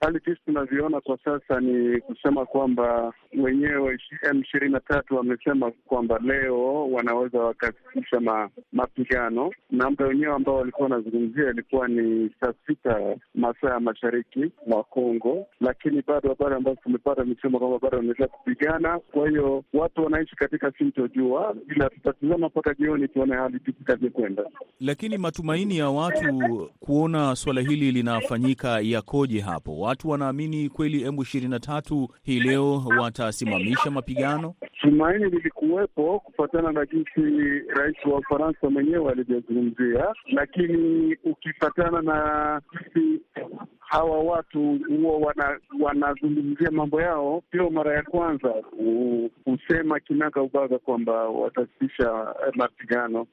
Hali 0.02 0.20
jinsi 0.26 0.42
tunavyoona 0.46 1.02
kwa 1.02 1.18
sasa 1.26 1.60
ni 1.62 2.02
kusema 2.02 2.46
kwamba 2.46 3.14
wenyewe 3.38 3.98
M 4.32 4.42
ishirini 4.42 4.74
na 4.74 4.80
tatu 4.80 5.16
wamesema 5.16 5.72
kwamba 5.72 6.20
leo 6.24 6.90
wanaweza 6.92 7.40
wakasitisha 7.40 8.20
ma, 8.20 8.50
mapigano 8.72 9.52
na 9.72 9.90
muda 9.90 10.06
wenyewe 10.06 10.34
ambao 10.34 10.56
walikuwa 10.56 10.90
wanazungumzia 10.90 11.50
ilikuwa 11.50 11.88
ni 11.88 12.30
saa 12.42 12.54
sita 12.68 13.16
masaa 13.36 13.70
ya 13.74 13.80
mashariki 13.80 14.52
mwa 14.68 14.84
Kongo, 14.84 15.46
lakini 15.62 16.04
bado 16.08 16.30
habari 16.30 16.56
ambazo 16.56 16.78
tumepata 16.84 17.24
imesema 17.24 17.60
kwamba 17.60 17.80
bado 17.80 17.98
wanaendelea 17.98 18.28
kupigana. 18.28 19.00
Kwa 19.00 19.30
hiyo 19.30 19.64
watu 19.74 20.04
wanaishi 20.04 20.36
katika 20.36 20.72
sintojua, 20.78 21.56
ila 21.76 21.90
tutatizama 21.90 22.48
mpaka 22.48 22.74
jioni 22.74 23.08
tuone 23.08 23.36
hali 23.36 23.60
itakavyokwenda. 23.68 24.44
Lakini 24.80 25.18
matumaini 25.18 25.78
ya 25.78 25.90
watu 25.90 26.70
kuona 26.80 27.36
suala 27.36 27.62
hili 27.62 27.92
linafanyika 27.92 28.80
yakoje 28.80 29.40
hapo? 29.40 29.80
Watu 29.90 30.10
wanaamini 30.10 30.70
kweli 30.70 31.04
M 31.04 31.22
ishirini 31.22 31.52
na 31.52 31.60
tatu 31.60 32.10
hii 32.24 32.40
leo 32.40 32.84
watasimamisha 33.00 33.92
mapigano? 33.92 34.56
Tumaini 34.82 35.26
lilikuwepo 35.30 36.20
kufuatana 36.20 36.72
na 36.72 36.86
jinsi 36.86 37.60
rais 37.76 37.96
wa 38.06 38.18
Ufaransa 38.20 38.70
mwenyewe 38.70 39.12
alivyozungumzia, 39.12 40.06
lakini 40.26 41.16
ukifatana 41.24 42.02
na 42.02 42.62
jinsi 42.74 43.22
hawa 43.90 44.20
watu 44.20 44.80
huwa 44.88 45.18
wana, 45.18 45.60
wanazungumzia 45.82 46.72
mambo 46.72 47.02
yao, 47.02 47.44
sio 47.52 47.70
mara 47.70 47.96
ya 47.96 48.04
kwanza 48.04 48.54
husema 49.46 50.00
kinaga 50.00 50.42
ubaga 50.42 50.78
kwamba 50.80 51.14
watasitisha 51.30 52.36
mapigano. 52.56 53.28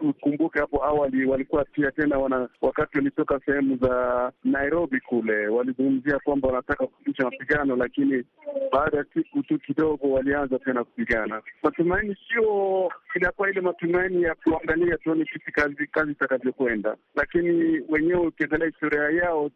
Ukumbuke 0.00 0.58
e, 0.58 0.60
hapo 0.60 0.84
awali 0.84 1.24
walikuwa 1.24 1.64
pia 1.64 1.90
tena 1.90 2.18
wana, 2.18 2.48
wakati 2.62 2.98
walitoka 2.98 3.40
sehemu 3.46 3.76
za 3.76 4.32
Nairobi 4.44 5.00
kule 5.00 5.48
walizungumzia 5.48 6.18
kwamba 6.18 6.48
wanataka 6.48 6.86
kusitisha 6.86 7.24
mapigano, 7.24 7.76
lakini 7.76 8.24
baada 8.72 8.96
ya 8.98 9.04
siku 9.14 9.42
tu 9.42 9.58
kidogo 9.58 10.10
walianza 10.12 10.58
tena 10.58 10.84
kupigana. 10.84 11.42
Matumaini 11.62 12.16
sio 12.28 12.90
inakuwa 13.16 13.50
ile 13.50 13.60
matumaini 13.60 14.22
ya 14.22 14.34
kuangalia 14.34 14.96
tuone 14.98 15.24
kipi 15.24 15.52
kazi 15.52 16.10
itakavyokwenda, 16.12 16.96
lakini 17.14 17.80
wenyewe 17.88 18.26
ukiangalia 18.26 18.66
historia 18.66 19.02
yao 19.02 19.50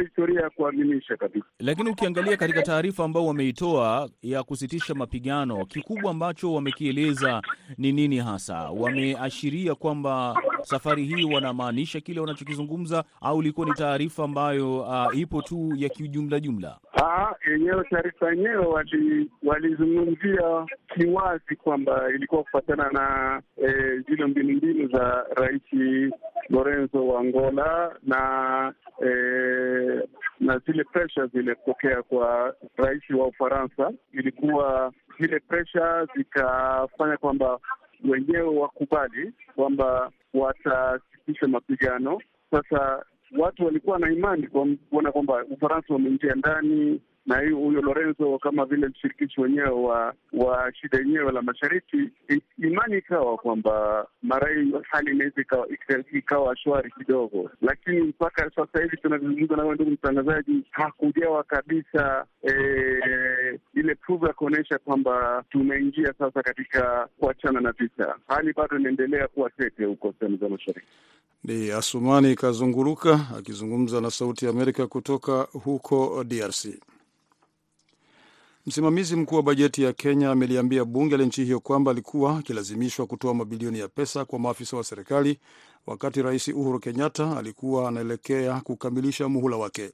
historia 0.00 0.40
ya 0.40 0.50
kuaminisha 0.50 1.16
kabisa. 1.16 1.46
Lakini 1.58 1.90
ukiangalia 1.90 2.36
katika 2.36 2.62
taarifa 2.62 3.04
ambao 3.04 3.26
wameitoa 3.26 4.08
ya 4.22 4.42
kusitisha 4.42 4.94
mapigano, 4.94 5.66
kikubwa 5.66 6.10
ambacho 6.10 6.52
wamekieleza 6.54 7.42
ni 7.78 7.92
nini 7.92 8.18
hasa? 8.18 8.70
Wameashiria 8.70 9.74
kwamba 9.74 10.42
safari 10.62 11.04
hii 11.04 11.24
wanamaanisha 11.34 12.00
kile 12.00 12.20
wanachokizungumza, 12.20 13.04
au 13.20 13.40
ilikuwa 13.42 13.66
ni 13.66 13.72
taarifa 13.72 14.24
ambayo 14.24 14.80
uh, 14.80 15.18
ipo 15.18 15.42
tu 15.42 15.72
ya 15.76 15.88
kiujumla 15.88 16.40
jumla? 16.40 16.78
Yenyewe 17.50 17.84
taarifa 17.90 18.30
yenyewe 18.30 18.66
walizungumzia 19.42 20.42
wali 20.46 20.70
kiwazi 20.94 21.56
kwamba 21.56 22.10
ilikuwa 22.14 22.42
kufuatana 22.42 22.90
na 22.90 23.42
zile 24.08 24.22
eh, 24.22 24.28
mbinu 24.28 24.52
mbinu 24.56 24.88
za 24.88 25.24
Rais 25.36 25.62
Lorenzo 26.50 27.06
wa 27.06 27.20
Angola 27.20 27.96
na 28.02 28.72
eh, 29.02 30.02
na 30.40 30.58
zile 30.66 30.84
presha 30.84 31.26
zilipokea 31.26 32.02
kwa 32.02 32.54
rais 32.76 33.10
wa 33.10 33.26
Ufaransa, 33.26 33.92
ilikuwa 34.12 34.92
zile 35.20 35.40
presha 35.40 36.06
zikafanya 36.16 37.16
kwamba 37.16 37.58
wenyewe 38.10 38.58
wakubali 38.58 39.32
kwamba 39.56 40.10
watasitisha 40.34 41.48
mapigano. 41.48 42.20
Sasa 42.50 43.04
watu 43.38 43.64
walikuwa 43.64 43.98
na 43.98 44.12
imani 44.12 44.48
kuona 44.90 45.12
kwamba 45.12 45.44
Ufaransa 45.50 45.94
wameingia 45.94 46.34
ndani 46.34 47.00
na 47.26 47.40
hiyo 47.40 47.56
huyo 47.56 47.80
Lorenzo 47.82 48.38
kama 48.38 48.64
vile 48.64 48.88
mshirikishi 48.88 49.40
wenyewe 49.40 49.68
wa 49.70 50.14
wa 50.32 50.72
shida 50.74 50.98
yenyewe 50.98 51.32
la 51.32 51.42
mashariki, 51.42 52.08
imani 52.58 52.98
ikawa 52.98 53.36
kwamba 53.36 54.06
mara 54.22 54.54
hii 54.54 54.72
hali 54.90 55.10
inaweza 55.10 55.42
ikawa 56.12 56.56
shwari 56.56 56.90
kidogo, 56.98 57.50
lakini 57.62 58.00
mpaka 58.02 58.50
sasa 58.56 58.82
hivi 58.82 58.96
tunavyozungumza 58.96 59.56
nawe, 59.56 59.74
ndugu 59.74 59.90
mtangazaji, 59.90 60.62
hakujawa 60.70 61.42
kabisa 61.44 62.24
e, 62.42 62.52
ile 63.74 63.94
pruvu 63.94 64.26
ya 64.26 64.32
kuonyesha 64.32 64.78
kwamba 64.78 65.44
tumeingia 65.50 66.14
sasa 66.18 66.42
katika 66.42 67.08
kuachana 67.18 67.60
na 67.60 67.72
vita. 67.72 68.14
Hali 68.28 68.52
bado 68.52 68.78
inaendelea 68.78 69.28
kuwa 69.28 69.50
tete 69.50 69.84
huko 69.84 70.14
sehemu 70.18 70.36
za 70.36 70.48
mashariki. 70.48 70.86
Ni 71.44 71.70
Asumani 71.70 72.34
Kazunguruka 72.34 73.20
akizungumza 73.38 74.00
na 74.00 74.10
Sauti 74.10 74.44
ya 74.44 74.50
Amerika 74.50 74.86
kutoka 74.86 75.42
huko 75.52 76.24
DRC. 76.24 76.66
Msimamizi 78.66 79.16
mkuu 79.16 79.36
wa 79.36 79.42
bajeti 79.42 79.82
ya 79.82 79.92
Kenya 79.92 80.30
ameliambia 80.30 80.84
bunge 80.84 81.16
la 81.16 81.24
nchi 81.24 81.44
hiyo 81.44 81.60
kwamba 81.60 81.90
alikuwa 81.90 82.38
akilazimishwa 82.38 83.06
kutoa 83.06 83.34
mabilioni 83.34 83.78
ya 83.78 83.88
pesa 83.88 84.24
kwa 84.24 84.38
maafisa 84.38 84.76
wa 84.76 84.84
serikali 84.84 85.38
wakati 85.86 86.22
Rais 86.22 86.48
Uhuru 86.48 86.80
Kenyatta 86.80 87.36
alikuwa 87.36 87.88
anaelekea 87.88 88.60
kukamilisha 88.60 89.28
muhula 89.28 89.56
wake. 89.56 89.92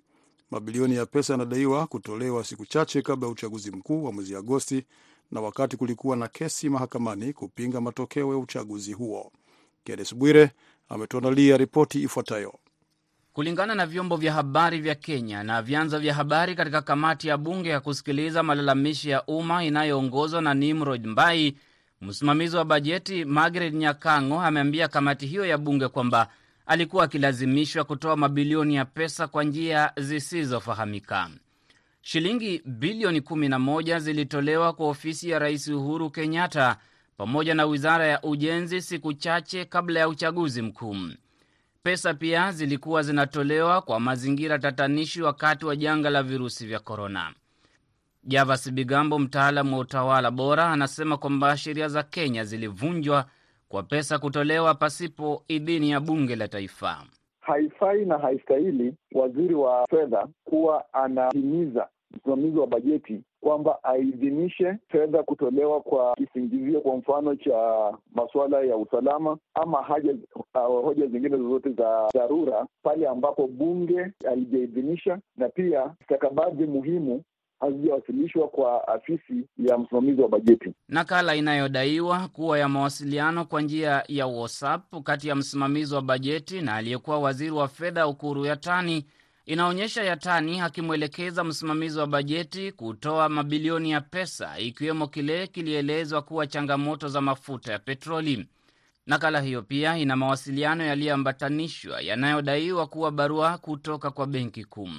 Mabilioni 0.50 0.94
ya 0.94 1.06
pesa 1.06 1.32
yanadaiwa 1.32 1.86
kutolewa 1.86 2.44
siku 2.44 2.66
chache 2.66 3.02
kabla 3.02 3.26
ya 3.26 3.32
uchaguzi 3.32 3.70
mkuu 3.70 4.04
wa 4.04 4.12
mwezi 4.12 4.36
Agosti 4.36 4.84
na 5.30 5.40
wakati 5.40 5.76
kulikuwa 5.76 6.16
na 6.16 6.28
kesi 6.28 6.68
mahakamani 6.68 7.32
kupinga 7.32 7.80
matokeo 7.80 8.32
ya 8.32 8.38
uchaguzi 8.38 8.92
huo. 8.92 9.32
Kennes 9.84 10.14
Bwire 10.14 10.50
ametuandalia 10.88 11.56
ripoti 11.56 12.02
ifuatayo. 12.02 12.54
Kulingana 13.40 13.74
na 13.74 13.86
vyombo 13.86 14.16
vya 14.16 14.32
habari 14.32 14.80
vya 14.80 14.94
Kenya 14.94 15.42
na 15.42 15.62
vyanzo 15.62 15.98
vya 15.98 16.14
habari 16.14 16.54
katika 16.54 16.82
kamati 16.82 17.28
ya 17.28 17.36
bunge 17.36 17.68
ya 17.68 17.80
kusikiliza 17.80 18.42
malalamishi 18.42 19.10
ya 19.10 19.22
umma 19.26 19.64
inayoongozwa 19.64 20.42
na 20.42 20.54
Nimrod 20.54 21.06
Mbai, 21.06 21.56
msimamizi 22.00 22.56
wa 22.56 22.64
bajeti 22.64 23.24
Margaret 23.24 23.74
Nyakango 23.74 24.40
ameambia 24.40 24.88
kamati 24.88 25.26
hiyo 25.26 25.46
ya 25.46 25.58
bunge 25.58 25.88
kwamba 25.88 26.28
alikuwa 26.66 27.04
akilazimishwa 27.04 27.84
kutoa 27.84 28.16
mabilioni 28.16 28.74
ya 28.74 28.84
pesa 28.84 29.26
kwa 29.28 29.44
njia 29.44 29.92
zisizofahamika. 29.96 31.30
Shilingi 32.02 32.62
bilioni 32.66 33.20
11 33.20 33.98
zilitolewa 33.98 34.72
kwa 34.72 34.88
ofisi 34.88 35.30
ya 35.30 35.38
Rais 35.38 35.68
Uhuru 35.68 36.10
Kenyatta 36.10 36.76
pamoja 37.16 37.54
na 37.54 37.64
wizara 37.66 38.06
ya 38.06 38.22
ujenzi 38.22 38.82
siku 38.82 39.12
chache 39.12 39.64
kabla 39.64 40.00
ya 40.00 40.08
uchaguzi 40.08 40.62
mkuu. 40.62 40.96
Pesa 41.82 42.14
pia 42.14 42.52
zilikuwa 42.52 43.02
zinatolewa 43.02 43.82
kwa 43.82 44.00
mazingira 44.00 44.58
tatanishi 44.58 45.22
wakati 45.22 45.66
wa 45.66 45.76
janga 45.76 46.10
la 46.10 46.22
virusi 46.22 46.66
vya 46.66 46.78
korona. 46.78 47.34
Javas 48.24 48.72
Bigambo, 48.72 49.18
mtaalamu 49.18 49.74
wa 49.74 49.78
utawala 49.80 50.30
bora, 50.30 50.66
anasema 50.70 51.16
kwamba 51.16 51.56
sheria 51.56 51.88
za 51.88 52.02
Kenya 52.02 52.44
zilivunjwa 52.44 53.24
kwa 53.68 53.82
pesa 53.82 54.18
kutolewa 54.18 54.74
pasipo 54.74 55.44
idhini 55.48 55.90
ya 55.90 56.00
bunge 56.00 56.36
la 56.36 56.48
taifa. 56.48 57.04
Haifai 57.40 58.04
na 58.04 58.18
haistahili 58.18 58.94
waziri 59.12 59.54
wa 59.54 59.86
fedha 59.90 60.28
kuwa 60.44 60.84
anahimiza 60.94 61.88
msimamizi 62.16 62.58
wa 62.58 62.66
bajeti 62.66 63.22
kwamba 63.40 63.84
aidhinishe 63.84 64.76
fedha 64.88 65.22
kutolewa 65.22 65.80
kwa 65.80 66.14
kisingizio, 66.16 66.80
kwa 66.80 66.96
mfano 66.96 67.36
cha 67.36 67.92
masuala 68.14 68.60
ya 68.62 68.76
usalama 68.76 69.38
ama 69.54 69.82
haja 69.82 70.14
uh, 70.54 70.84
hoja 70.84 71.06
zingine 71.06 71.36
zozote 71.36 71.70
za 71.72 72.08
dharura 72.14 72.66
pale 72.82 73.08
ambapo 73.08 73.46
bunge 73.46 74.06
halijaidhinisha, 74.26 75.18
na 75.36 75.48
pia 75.48 75.94
stakabadhi 76.04 76.66
muhimu 76.66 77.22
hazijawasilishwa 77.60 78.48
kwa 78.48 78.88
afisi 78.88 79.44
ya 79.58 79.78
msimamizi 79.78 80.22
wa 80.22 80.28
bajeti. 80.28 80.72
Nakala 80.88 81.34
inayodaiwa 81.36 82.28
kuwa 82.28 82.58
ya 82.58 82.68
mawasiliano 82.68 83.44
kwa 83.44 83.62
njia 83.62 84.04
ya 84.08 84.26
WhatsApp 84.26 85.02
kati 85.04 85.28
ya 85.28 85.34
msimamizi 85.34 85.94
wa 85.94 86.02
bajeti 86.02 86.60
na 86.60 86.74
aliyekuwa 86.74 87.18
waziri 87.18 87.50
wa 87.50 87.68
fedha 87.68 88.06
Ukuru 88.08 88.44
Yatani 88.44 89.04
inaonyesha 89.46 90.02
Yatani 90.04 90.60
akimwelekeza 90.60 91.44
msimamizi 91.44 91.98
wa 91.98 92.06
bajeti 92.06 92.72
kutoa 92.72 93.28
mabilioni 93.28 93.90
ya 93.90 94.00
pesa 94.00 94.58
ikiwemo 94.58 95.06
kile 95.08 95.46
kilielezwa 95.46 96.22
kuwa 96.22 96.46
changamoto 96.46 97.08
za 97.08 97.20
mafuta 97.20 97.72
ya 97.72 97.78
petroli. 97.78 98.46
Nakala 99.06 99.40
hiyo 99.40 99.62
pia 99.62 99.98
ina 99.98 100.16
mawasiliano 100.16 100.84
yaliyoambatanishwa 100.84 102.00
yanayodaiwa 102.00 102.86
kuwa 102.86 103.10
barua 103.10 103.58
kutoka 103.58 104.10
kwa 104.10 104.26
benki 104.26 104.64
kuu. 104.64 104.90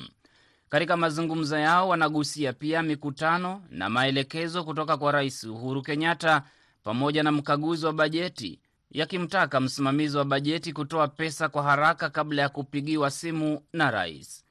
Katika 0.69 0.98
mazungumzo 0.98 1.57
yao 1.57 1.89
wanagusia 1.89 2.53
pia 2.53 2.83
mikutano 2.83 3.63
na 3.69 3.89
maelekezo 3.89 4.63
kutoka 4.63 4.98
kwa 4.98 5.12
Rais 5.12 5.43
Uhuru 5.43 5.81
Kenyatta 5.81 6.43
pamoja 6.83 7.24
na 7.24 7.31
mkaguzi 7.31 7.86
wa 7.86 7.93
bajeti 7.93 8.60
yakimtaka 8.91 9.60
msimamizi 9.60 10.17
wa 10.17 10.25
bajeti 10.25 10.74
kutoa 10.74 11.07
pesa 11.07 11.50
kwa 11.50 11.63
haraka 11.63 12.10
kabla 12.10 12.41
ya 12.41 12.50
kupigiwa 12.50 13.12
simu 13.12 13.62
na 13.74 13.91
rais. 13.91 14.45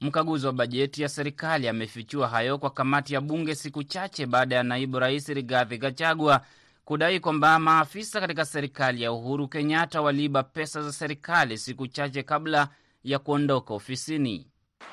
Mkaguzi 0.00 0.46
wa 0.46 0.52
bajeti 0.52 1.02
ya 1.02 1.08
serikali 1.08 1.68
amefichua 1.68 2.28
hayo 2.28 2.58
kwa 2.58 2.70
kamati 2.70 3.14
ya 3.14 3.20
bunge 3.20 3.54
siku 3.54 3.82
chache 3.84 4.26
baada 4.26 4.56
ya 4.56 4.62
naibu 4.62 4.98
rais 4.98 5.28
Rigathi 5.28 5.78
Gachagua 5.78 6.40
kudai 6.84 7.20
kwamba 7.20 7.58
maafisa 7.58 8.20
katika 8.20 8.44
serikali 8.44 9.02
ya 9.02 9.12
Uhuru 9.12 9.48
Kenyatta 9.48 10.00
waliiba 10.02 10.42
pesa 10.42 10.82
za 10.82 10.92
serikali 10.92 11.58
siku 11.58 11.86
chache 11.86 12.22
kabla 12.22 12.68
ya 13.04 13.18
kuondoka 13.18 13.74
ofisini. 13.74 14.46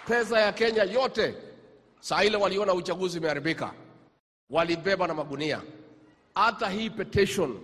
Pesa 0.08 0.40
ya 0.40 0.52
Kenya 0.52 0.84
yote 0.84 1.36
saa 2.00 2.24
ile 2.24 2.38
waliona 2.38 2.74
uchaguzi 2.74 3.20
umeharibika, 3.20 3.74
walibeba 4.50 5.08
na 5.08 5.14
magunia. 5.14 5.62
Hata 6.36 6.70
hii 6.70 6.90
petition 6.90 7.60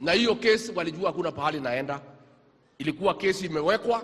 na 0.00 0.12
hiyo 0.12 0.34
kesi 0.34 0.72
walijua 0.72 1.06
hakuna 1.10 1.32
pahali 1.32 1.60
naenda, 1.60 2.00
ilikuwa 2.78 3.14
kesi 3.14 3.46
imewekwa 3.46 4.02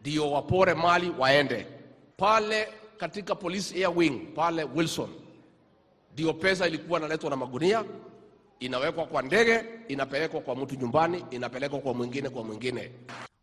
ndio 0.00 0.30
wapore 0.32 0.74
mali 0.74 1.12
waende 1.18 1.66
pale 2.16 2.68
katika 2.96 3.34
police 3.34 3.74
air 3.84 3.92
wing 3.98 4.18
pale 4.34 4.64
Wilson, 4.64 5.08
ndio 6.12 6.34
pesa 6.34 6.66
ilikuwa 6.68 6.98
inaletwa 6.98 7.30
na 7.30 7.36
magunia, 7.36 7.84
inawekwa 8.60 9.06
kwa 9.06 9.22
ndege, 9.22 9.64
inapelekwa 9.88 10.40
kwa 10.40 10.56
mtu 10.56 10.74
nyumbani, 10.74 11.24
inapelekwa 11.30 11.78
kwa 11.80 11.94
mwingine, 11.94 12.28
kwa 12.28 12.44
mwingine. 12.44 12.90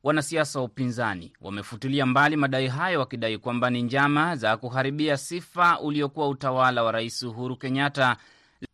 Wanasiasa 0.03 0.59
wa 0.59 0.65
upinzani 0.65 1.33
wamefutilia 1.41 2.05
mbali 2.05 2.35
madai 2.35 2.67
hayo, 2.67 2.99
wakidai 2.99 3.37
kwamba 3.37 3.69
ni 3.69 3.81
njama 3.81 4.35
za 4.35 4.57
kuharibia 4.57 5.17
sifa 5.17 5.79
uliokuwa 5.79 6.29
utawala 6.29 6.83
wa 6.83 6.91
Rais 6.91 7.23
Uhuru 7.23 7.55
Kenyatta. 7.57 8.17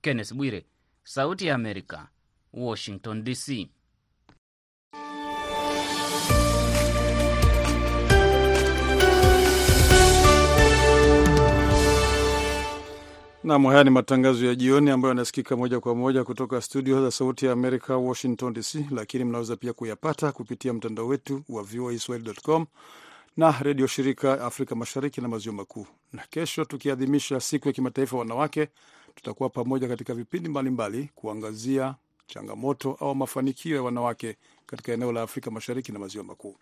Kenneth 0.02 0.34
Bwire, 0.34 0.66
Sauti 1.04 1.48
ya 1.48 1.56
Amerika, 1.56 2.08
Washington 2.56 3.24
DC. 3.24 3.68
Nam, 13.46 13.66
haya 13.66 13.84
ni 13.84 13.90
matangazo 13.90 14.46
ya 14.46 14.56
jioni 14.56 14.90
ambayo 14.92 15.10
yanasikika 15.10 15.56
moja 15.56 15.80
kwa 15.80 15.96
moja 15.96 16.24
kutoka 16.24 16.62
studio 16.62 17.02
za 17.02 17.12
Sauti 17.12 17.46
ya 17.46 17.52
Amerika, 17.52 17.98
Washington 17.98 18.54
DC, 18.54 18.76
lakini 18.92 19.24
mnaweza 19.24 19.56
pia 19.56 19.74
kuyapata 19.74 20.32
kupitia 20.32 20.74
mtandao 20.74 21.08
wetu 21.08 21.44
wa 21.50 21.64
voaswahili.com 21.64 22.66
na 23.38 23.56
redio 23.62 23.88
shirika 23.88 24.42
Afrika 24.46 24.76
Mashariki 24.76 25.22
na 25.22 25.28
Maziwa 25.28 25.56
Makuu. 25.56 25.88
Na 26.14 26.24
kesho 26.30 26.66
tukiadhimisha 26.66 27.40
siku 27.40 27.68
ya 27.68 27.74
kimataifa 27.74 28.18
wanawake, 28.18 28.68
tutakuwa 29.16 29.50
pamoja 29.50 29.88
katika 29.88 30.14
vipindi 30.14 30.50
mbalimbali 30.50 31.10
kuangazia 31.16 31.96
changamoto 32.27 32.98
au 33.00 33.15
mafanikio 33.15 33.75
ya 33.75 33.84
wanawake 33.84 34.36
katika 34.65 34.94
eneo 34.94 35.12
la 35.12 35.22
Afrika 35.22 35.51
Mashariki 35.51 35.91
na 35.91 36.00
Maziwa 36.00 36.24
Makuu. 36.24 36.55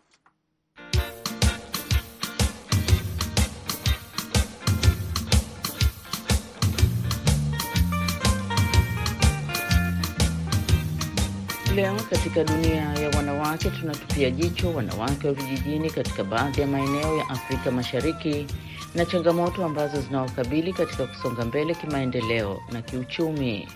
Leo 11.75 11.96
katika 12.10 12.43
dunia 12.43 12.75
ya 12.82 13.10
wanawake 13.17 13.70
tunatupia 13.70 14.32
jicho 14.32 14.74
wanawake 14.74 15.27
wa 15.27 15.34
vijijini 15.34 15.89
katika 15.89 16.24
baadhi 16.24 16.62
ya 16.62 16.67
maeneo 16.67 17.17
ya 17.17 17.29
Afrika 17.29 17.72
Mashariki 17.72 18.48
na 18.96 19.05
changamoto 19.05 19.65
ambazo 19.65 20.01
zinawakabili 20.01 20.74
katika 20.74 21.08
kusonga 21.08 21.46
mbele 21.46 21.75
kimaendeleo 21.75 22.62
na 22.72 22.82
kiuchumi. 22.82 23.67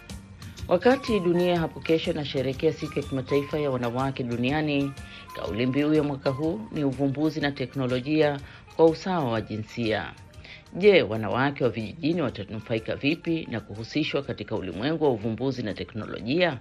Wakati 0.68 1.20
dunia 1.20 1.60
hapo 1.60 1.80
kesho 1.80 2.12
inasherehekea 2.12 2.74
siku 2.74 3.00
ya 3.00 3.06
kimataifa 3.06 3.60
ya 3.60 3.72
wanawake 3.72 4.24
duniani, 4.24 4.92
kauli 5.36 5.66
mbiu 5.66 5.94
ya 5.94 6.04
mwaka 6.04 6.30
huu 6.30 6.62
ni 6.72 6.84
uvumbuzi 6.84 7.42
na 7.42 7.52
teknolojia 7.52 8.40
kwa 8.76 8.86
usawa 8.86 9.32
wa 9.32 9.42
jinsia. 9.42 10.14
Je, 10.74 11.02
wanawake 11.02 11.64
wa 11.64 11.70
vijijini 11.70 12.22
watanufaika 12.22 12.96
vipi 12.96 13.48
na 13.52 13.60
kuhusishwa 13.60 14.22
katika 14.24 14.56
ulimwengu 14.56 15.04
wa 15.04 15.10
uvumbuzi 15.10 15.64
na 15.64 15.74
teknolojia? 15.74 16.60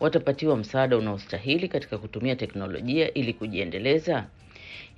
Watapatiwa 0.00 0.56
msaada 0.56 0.96
unaostahili 0.98 1.68
katika 1.68 1.98
kutumia 1.98 2.36
teknolojia 2.36 3.14
ili 3.14 3.32
kujiendeleza? 3.32 4.26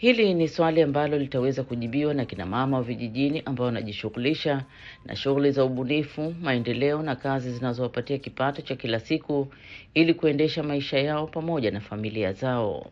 Hili 0.05 0.35
ni 0.35 0.49
swali 0.49 0.83
ambalo 0.83 1.19
litaweza 1.19 1.63
kujibiwa 1.63 2.15
na 2.15 2.25
kina 2.25 2.47
mama 2.47 2.77
wa 2.77 2.83
vijijini 2.83 3.43
ambao 3.45 3.67
wanajishughulisha 3.67 4.65
na 5.05 5.17
shughuli 5.17 5.51
za 5.51 5.65
ubunifu, 5.65 6.35
maendeleo 6.43 7.03
na 7.03 7.17
kazi 7.17 7.53
zinazowapatia 7.53 8.19
kipato 8.19 8.63
cha 8.63 8.77
kila 8.77 9.01
siku 9.01 9.49
ili 9.95 10.15
kuendesha 10.15 10.63
maisha 10.63 10.99
yao 10.99 11.27
pamoja 11.27 11.71
na 11.71 11.81
familia 11.81 12.33
zao. 12.33 12.87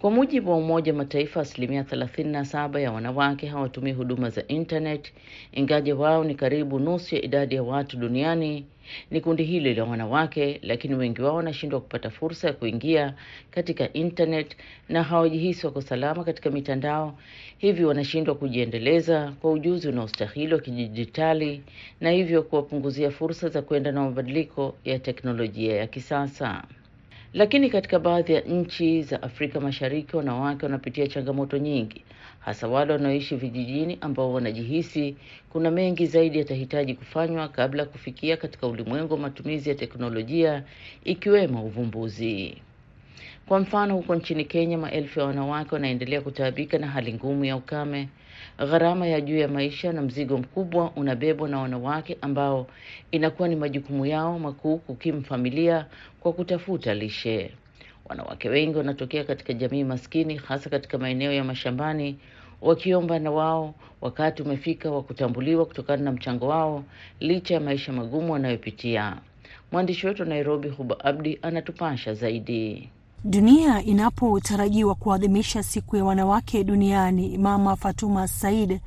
Kwa 0.00 0.10
mujibu 0.10 0.50
wa 0.50 0.56
Umoja 0.56 0.92
Mataifa, 0.94 1.40
asilimia 1.40 1.82
37 1.82 2.80
ya 2.80 2.92
wanawake 2.92 3.46
hawatumii 3.46 3.92
huduma 3.92 4.30
za 4.30 4.46
internet, 4.48 5.12
ingaje 5.52 5.92
wao 5.92 6.24
ni 6.24 6.34
karibu 6.34 6.78
nusu 6.78 7.14
ya 7.14 7.22
idadi 7.22 7.54
ya 7.54 7.62
watu 7.62 7.96
duniani. 7.96 8.66
Ni 9.10 9.20
kundi 9.20 9.44
hili 9.44 9.74
la 9.74 9.84
wanawake, 9.84 10.60
lakini 10.62 10.94
wengi 10.94 11.22
wao 11.22 11.36
wanashindwa 11.36 11.80
kupata 11.80 12.10
fursa 12.10 12.46
ya 12.46 12.52
kuingia 12.52 13.14
katika 13.50 13.92
internet 13.92 14.56
na 14.88 15.02
hawajihisi 15.02 15.66
wako 15.66 15.80
salama 15.80 16.24
katika 16.24 16.50
mitandao, 16.50 17.18
hivyo 17.58 17.88
wanashindwa 17.88 18.34
kujiendeleza 18.34 19.32
kwa 19.40 19.52
ujuzi 19.52 19.88
unaostahili 19.88 20.54
wa 20.54 20.60
kidijitali, 20.60 21.62
na 22.00 22.10
hivyo 22.10 22.42
kuwapunguzia 22.42 23.10
fursa 23.10 23.48
za 23.48 23.62
kuenda 23.62 23.92
na 23.92 24.00
mabadiliko 24.02 24.74
ya 24.84 24.98
teknolojia 24.98 25.76
ya 25.76 25.86
kisasa. 25.86 26.64
Lakini 27.34 27.70
katika 27.70 27.98
baadhi 27.98 28.32
ya 28.32 28.40
nchi 28.40 29.02
za 29.02 29.22
Afrika 29.22 29.60
Mashariki 29.60 30.16
wanawake 30.16 30.66
wanapitia 30.66 31.06
changamoto 31.06 31.58
nyingi, 31.58 32.04
hasa 32.40 32.68
wale 32.68 32.92
wanaoishi 32.92 33.36
vijijini 33.36 33.98
ambao 34.00 34.32
wanajihisi 34.32 35.16
kuna 35.50 35.70
mengi 35.70 36.06
zaidi 36.06 36.38
yatahitaji 36.38 36.94
kufanywa 36.94 37.48
kabla 37.48 37.82
ya 37.82 37.88
kufikia 37.88 38.36
katika 38.36 38.66
ulimwengu 38.66 39.14
wa 39.14 39.20
matumizi 39.20 39.68
ya 39.68 39.74
teknolojia 39.74 40.62
ikiwemo 41.04 41.64
uvumbuzi. 41.64 42.56
Kwa 43.48 43.60
mfano, 43.60 43.94
huko 43.96 44.14
nchini 44.14 44.44
Kenya, 44.44 44.78
maelfu 44.78 45.20
ya 45.20 45.26
wanawake 45.26 45.74
wanaendelea 45.74 46.20
kutaabika 46.20 46.78
na 46.78 46.86
hali 46.86 47.12
ngumu 47.14 47.44
ya 47.44 47.56
ukame, 47.56 48.08
gharama 48.66 49.06
ya 49.06 49.20
juu 49.20 49.38
ya 49.38 49.48
maisha 49.48 49.92
na 49.92 50.02
mzigo 50.02 50.38
mkubwa 50.38 50.90
unabebwa 50.96 51.48
na 51.48 51.58
wanawake 51.58 52.16
ambao 52.20 52.66
inakuwa 53.10 53.48
ni 53.48 53.56
majukumu 53.56 54.06
yao 54.06 54.38
makuu 54.38 54.78
kukimu 54.78 55.22
familia 55.24 55.86
kwa 56.20 56.32
kutafuta 56.32 56.94
lishe. 56.94 57.50
Wanawake 58.04 58.48
wengi 58.48 58.76
wanatokea 58.78 59.24
katika 59.24 59.52
jamii 59.52 59.84
maskini, 59.84 60.36
hasa 60.36 60.70
katika 60.70 60.98
maeneo 60.98 61.32
ya 61.32 61.44
mashambani, 61.44 62.18
wakiomba 62.60 63.18
na 63.18 63.30
wao 63.30 63.74
wakati 64.00 64.42
umefika 64.42 64.90
wa 64.90 65.02
kutambuliwa 65.02 65.66
kutokana 65.66 66.02
na 66.02 66.12
mchango 66.12 66.48
wao 66.48 66.84
licha 67.20 67.54
ya 67.54 67.60
maisha 67.60 67.92
magumu 67.92 68.32
wanayopitia. 68.32 69.16
Mwandishi 69.72 70.06
wetu 70.06 70.22
wa 70.22 70.28
Nairobi, 70.28 70.68
Huba 70.68 71.00
Abdi, 71.04 71.38
anatupasha 71.42 72.14
zaidi. 72.14 72.88
Dunia 73.24 73.82
inapotarajiwa 73.82 74.94
kuadhimisha 74.94 75.62
siku 75.62 75.96
ya 75.96 76.04
wanawake 76.04 76.64
duniani, 76.64 77.38
Mama 77.38 77.76
Fatuma 77.76 78.28
Said 78.28 78.80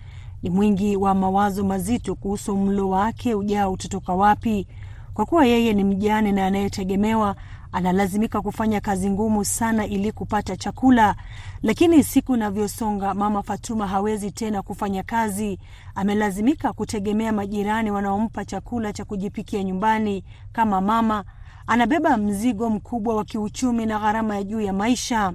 ni 0.44 0.50
mwingi 0.50 0.96
wa 0.98 1.14
mawazo 1.14 1.64
mazito 1.64 2.16
kuhusu 2.16 2.58
mlo 2.58 2.90
wake 2.90 3.36
ujao 3.36 3.72
utatoka 3.72 4.14
wapi. 4.14 4.68
Kwa 5.14 5.26
kuwa 5.26 5.46
yeye 5.46 5.74
ni 5.74 5.84
mjane 5.84 6.32
na 6.32 6.46
anayetegemewa, 6.48 7.36
analazimika 7.72 8.42
kufanya 8.42 8.82
kazi 8.82 9.10
ngumu 9.10 9.46
sana 9.46 9.86
ili 9.88 10.12
kupata 10.12 10.58
chakula. 10.58 11.16
Lakini 11.64 12.04
siku 12.04 12.36
inavyosonga, 12.36 13.14
Mama 13.14 13.44
Fatuma 13.44 13.88
hawezi 13.88 14.32
tena 14.32 14.62
kufanya 14.62 15.04
kazi. 15.04 15.60
Amelazimika 15.96 16.74
kutegemea 16.74 17.32
majirani 17.32 17.92
wanaompa 17.92 18.46
chakula 18.46 18.94
cha 18.94 19.06
kujipikia 19.06 19.64
nyumbani. 19.64 20.24
Kama 20.54 20.82
mama 20.82 21.24
anabeba 21.68 22.18
mzigo 22.18 22.70
mkubwa 22.70 23.16
wa 23.16 23.26
kiuchumi 23.26 23.86
na 23.86 24.00
gharama 24.00 24.36
ya 24.36 24.44
juu 24.44 24.62
ya 24.62 24.74
maisha. 24.74 25.34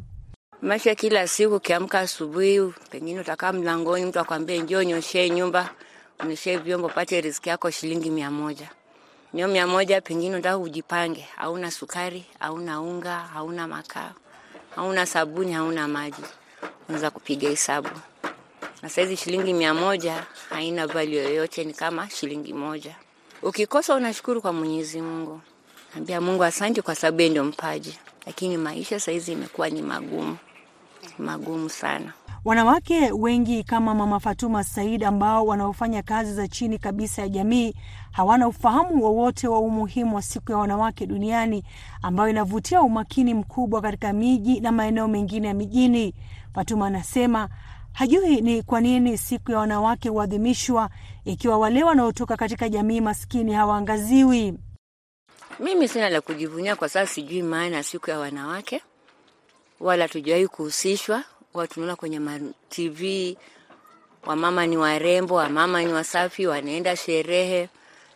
Maisha 0.63 0.95
kila 0.95 1.29
siku, 1.29 1.55
ukiamka 1.55 2.01
asubuhi, 2.01 2.73
pengine 2.91 3.21
utakaa 3.21 3.53
mlangoni, 3.53 4.05
mtu 4.05 4.21
akwambie 4.21 4.59
njoo 4.63 4.83
nyoshee 4.83 5.31
nyumba, 5.31 5.71
unyoshee 6.25 6.57
vyombo, 6.57 6.89
pate 6.89 7.21
riziki 7.21 7.49
yako 7.49 7.71
shilingi 7.71 8.11
mia 8.11 8.31
moja. 8.31 8.71
Nio 9.33 9.49
mia 9.49 9.67
moja, 9.67 10.01
pengine 10.01 10.31
unataka 10.35 10.59
ujipange, 10.59 11.29
hauna 11.37 11.71
sukari, 11.71 12.25
hauna 12.39 12.81
unga, 12.81 13.19
hauna 13.19 13.69
makaa, 13.69 14.13
hauna 14.77 15.07
sabuni, 15.07 15.53
hauna 15.53 15.89
maji, 15.89 16.23
unaweza 16.89 17.11
kupiga 17.11 17.49
hesabu. 17.49 17.89
Na 18.83 18.89
saizi 18.89 19.17
shilingi 19.17 19.55
mia 19.55 19.75
moja 19.75 20.25
haina 20.51 20.87
value 20.87 21.17
yoyote, 21.23 21.65
ni 21.65 21.73
kama 21.75 22.11
shilingi 22.11 22.53
moja. 22.53 22.97
Ukikosa 23.43 23.95
unashukuru 23.95 24.43
kwa 24.43 24.53
Mwenyezi 24.53 25.03
Mungu, 25.03 25.41
ambia 25.97 26.21
Mungu 26.21 26.45
asante 26.45 26.83
kwa 26.83 26.95
sababu 26.95 27.23
ndio 27.31 27.45
mpaji, 27.45 27.99
lakini 28.27 28.57
maisha 28.57 29.01
saizi 29.01 29.33
imekuwa 29.33 29.69
ni 29.71 29.83
magumu 29.83 30.37
magumu 31.19 31.69
sana. 31.69 32.13
Wanawake 32.45 33.13
wengi 33.13 33.65
kama 33.65 33.95
Mama 33.95 34.21
Fatuma 34.21 34.65
Said 34.65 35.05
ambao 35.05 35.47
wanaofanya 35.47 36.03
kazi 36.03 36.35
za 36.35 36.49
chini 36.49 36.79
kabisa 36.79 37.23
ya 37.23 37.29
jamii 37.29 37.75
hawana 38.11 38.49
ufahamu 38.49 39.05
wowote 39.05 39.49
wa 39.49 39.59
umuhimu 39.61 40.17
wa 40.17 40.23
siku 40.23 40.53
ya 40.53 40.59
wanawake 40.59 41.07
duniani 41.07 41.65
ambayo 42.03 42.29
inavutia 42.31 42.83
umakini 42.83 43.35
mkubwa 43.35 43.81
katika 43.83 44.13
miji 44.13 44.61
na 44.61 44.73
maeneo 44.73 45.09
mengine 45.09 45.49
ya 45.49 45.55
mijini. 45.55 46.15
Fatuma 46.55 46.87
anasema 46.87 47.49
hajui 47.93 48.41
ni 48.41 48.63
kwa 48.63 48.81
nini 48.81 49.19
siku 49.19 49.53
ya 49.53 49.59
wanawake 49.59 50.09
huadhimishwa 50.09 50.91
ikiwa 51.25 51.59
wale 51.59 51.85
wanaotoka 51.85 52.37
katika 52.37 52.69
jamii 52.69 53.01
maskini 53.01 53.53
hawaangaziwi. 53.53 54.55
Mimi 55.61 55.89
sina 55.89 56.09
la 56.11 56.21
kujivunia 56.21 56.77
kwa 56.77 56.89
sababu 56.89 57.11
sijui 57.11 57.43
maana 57.43 57.77
ya 57.77 57.83
siku 57.83 58.11
ya 58.11 58.19
wanawake, 58.19 58.83
wala 59.81 60.09
tujawahi 60.09 60.49
kuhusishwa, 60.49 61.25
wala 61.55 61.69
tunaona 61.69 61.97
kwenye 61.97 62.21
TV 62.69 63.37
wamama 64.27 64.67
ni 64.67 64.77
warembo, 64.77 65.35
wamama 65.35 65.83
ni 65.83 65.93
wasafi, 65.93 66.47
wanaenda 66.47 66.97
sherehe, 66.97 67.69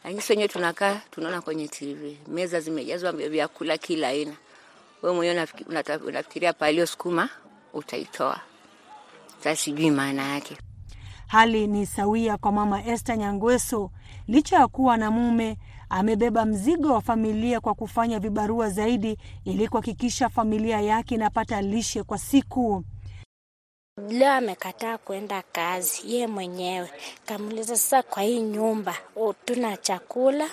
lakini 0.05 0.22
wenyewe 0.31 0.48
tunakaa 0.48 1.00
tunaona 1.11 1.40
kwenye 1.40 1.68
TV, 1.68 2.16
meza 2.28 2.61
zimejazwa 2.61 3.12
vyakula 3.12 3.78
kila 3.78 4.09
aina. 4.09 4.33
Wewe 5.02 5.16
mwenyewe 5.16 5.46
unafikiria 6.07 6.52
palio 6.52 6.87
sukuma 6.87 7.28
utaitoa, 7.72 8.40
sasa 9.38 9.57
sijui 9.57 9.90
maana 9.90 10.28
yake. 10.35 10.57
Hali 11.26 11.66
ni 11.66 11.87
sawia 11.87 12.37
kwa 12.37 12.52
mama 12.52 12.85
Esther 12.87 13.16
Nyangweso. 13.18 13.90
Licha 14.28 14.57
ya 14.57 14.68
kuwa 14.68 14.96
na 14.96 15.11
mume, 15.11 15.59
amebeba 15.92 16.44
mzigo 16.44 16.92
wa 16.92 17.00
familia 17.00 17.61
kwa 17.61 17.74
kufanya 17.74 18.18
vibarua 18.18 18.70
zaidi 18.70 19.18
ili 19.44 19.68
kuhakikisha 19.68 20.28
familia 20.28 20.81
yake 20.81 21.14
inapata 21.14 21.62
lishe 21.62 22.02
kwa 22.02 22.18
siku. 22.18 22.85
Leo 24.09 24.33
amekataa 24.33 24.98
kwenda 24.98 25.42
kazi 25.52 26.14
ye 26.14 26.26
mwenyewe, 26.26 26.90
kamuliza 27.26 27.76
sasa, 27.76 28.02
kwa 28.02 28.22
hii 28.22 28.40
nyumba 28.42 28.94
tuna 29.44 29.76
chakula 29.76 30.48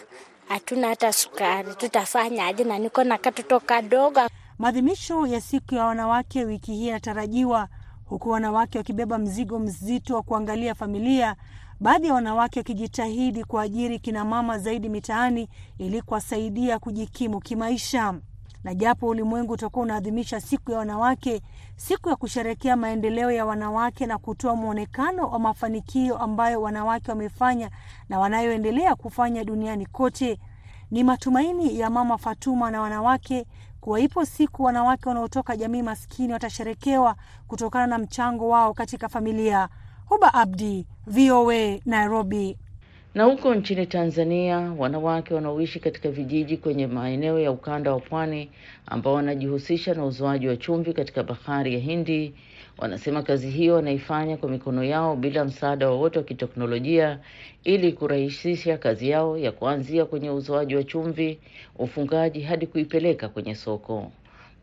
hatuna 0.48 0.88
hata 0.88 1.14
sukari, 1.14 1.76
tutafanya 1.76 2.46
aje? 2.46 2.64
na 2.64 2.80
niko 2.80 3.04
na 3.04 3.18
katoto 3.18 3.60
kadogo. 3.60 4.20
Maadhimisho 4.58 5.28
ya 5.28 5.42
siku 5.42 5.76
ya 5.76 5.86
wanawake 5.86 6.46
wiki 6.46 6.74
hii 6.74 6.88
yanatarajiwa 6.88 7.68
huku 8.06 8.30
wanawake 8.30 8.78
wakibeba 8.78 9.18
mzigo 9.18 9.60
mzito 9.60 10.16
wa 10.16 10.24
kuangalia 10.24 10.76
familia, 10.76 11.36
baadhi 11.80 12.08
ya 12.08 12.14
wanawake 12.14 12.60
wakijitahidi 12.60 13.44
kuajiri 13.44 14.00
kina 14.00 14.26
mama 14.26 14.58
zaidi 14.58 14.90
mitaani 14.90 15.50
ili 15.78 16.02
kuwasaidia 16.02 16.80
kujikimu 16.80 17.40
kimaisha. 17.40 18.14
Na 18.64 18.74
japo 18.74 19.08
ulimwengu 19.08 19.54
utakuwa 19.54 19.84
unaadhimisha 19.84 20.42
siku 20.42 20.72
ya 20.72 20.78
wanawake, 20.78 21.42
siku 21.76 22.10
ya 22.10 22.16
kusherekea 22.16 22.76
maendeleo 22.76 23.32
ya 23.32 23.46
wanawake 23.46 24.06
na 24.06 24.18
kutoa 24.18 24.56
mwonekano 24.56 25.28
wa 25.30 25.40
mafanikio 25.40 26.18
ambayo 26.18 26.62
wanawake 26.62 27.12
wamefanya 27.12 27.70
na 28.10 28.20
wanayoendelea 28.20 28.96
kufanya 28.96 29.44
duniani 29.44 29.86
kote, 29.86 30.40
ni 30.92 31.04
matumaini 31.04 31.80
ya 31.80 31.90
Mama 31.90 32.18
Fatuma 32.18 32.72
na 32.72 32.82
wanawake 32.82 33.46
kuwa 33.82 34.00
ipo 34.00 34.26
siku 34.26 34.64
wanawake 34.64 35.10
wanaotoka 35.10 35.58
jamii 35.58 35.82
maskini 35.82 36.34
watasherekewa 36.34 37.16
kutokana 37.48 37.88
na 37.88 37.98
mchango 37.98 38.50
wao 38.50 38.74
katika 38.74 39.10
familia. 39.10 39.70
Huba 40.10 40.34
Abdi, 40.34 40.86
VOA, 41.08 41.80
Nairobi. 41.86 42.58
Na 43.16 43.24
huko 43.24 43.56
nchini 43.56 43.86
Tanzania, 43.86 44.58
wanawake 44.78 45.34
wanaoishi 45.34 45.80
katika 45.80 46.10
vijiji 46.12 46.58
kwenye 46.58 46.88
maeneo 46.88 47.40
ya 47.40 47.52
ukanda 47.52 47.94
wa 47.94 48.00
pwani 48.00 48.50
ambao 48.86 49.14
wanajihusisha 49.14 49.94
na 49.94 50.06
uzoaji 50.06 50.48
wa 50.48 50.58
chumvi 50.58 50.94
katika 50.94 51.24
bahari 51.24 51.74
ya 51.74 51.80
Hindi 51.80 52.34
wanasema 52.78 53.24
kazi 53.24 53.50
hiyo 53.50 53.76
wanaifanya 53.76 54.38
kwa 54.38 54.50
mikono 54.50 54.84
yao 54.84 55.16
bila 55.16 55.46
msaada 55.46 55.90
wowote 55.90 56.20
wa 56.20 56.26
kiteknolojia 56.26 57.20
ili 57.64 57.94
kurahisisha 57.94 58.78
kazi 58.78 59.10
yao 59.10 59.38
ya 59.38 59.52
kuanzia 59.52 60.06
kwenye 60.06 60.30
uzoaji 60.30 60.76
wa 60.76 60.84
chumvi, 60.84 61.40
ufungaji 61.80 62.42
hadi 62.42 62.68
kuipeleka 62.68 63.30
kwenye 63.30 63.56
soko. 63.56 64.12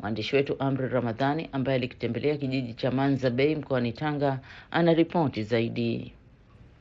Mwandishi 0.01 0.37
wetu 0.37 0.57
Amri 0.59 0.89
Ramadhani 0.89 1.49
ambaye 1.53 1.77
alikitembelea 1.77 2.37
kijiji 2.37 2.75
cha 2.75 2.91
Manza 2.91 3.31
Bay 3.31 3.55
mkoani 3.55 3.93
Tanga 3.93 4.41
ana 4.71 4.95
ripoti 4.95 5.43
zaidi. 5.43 6.16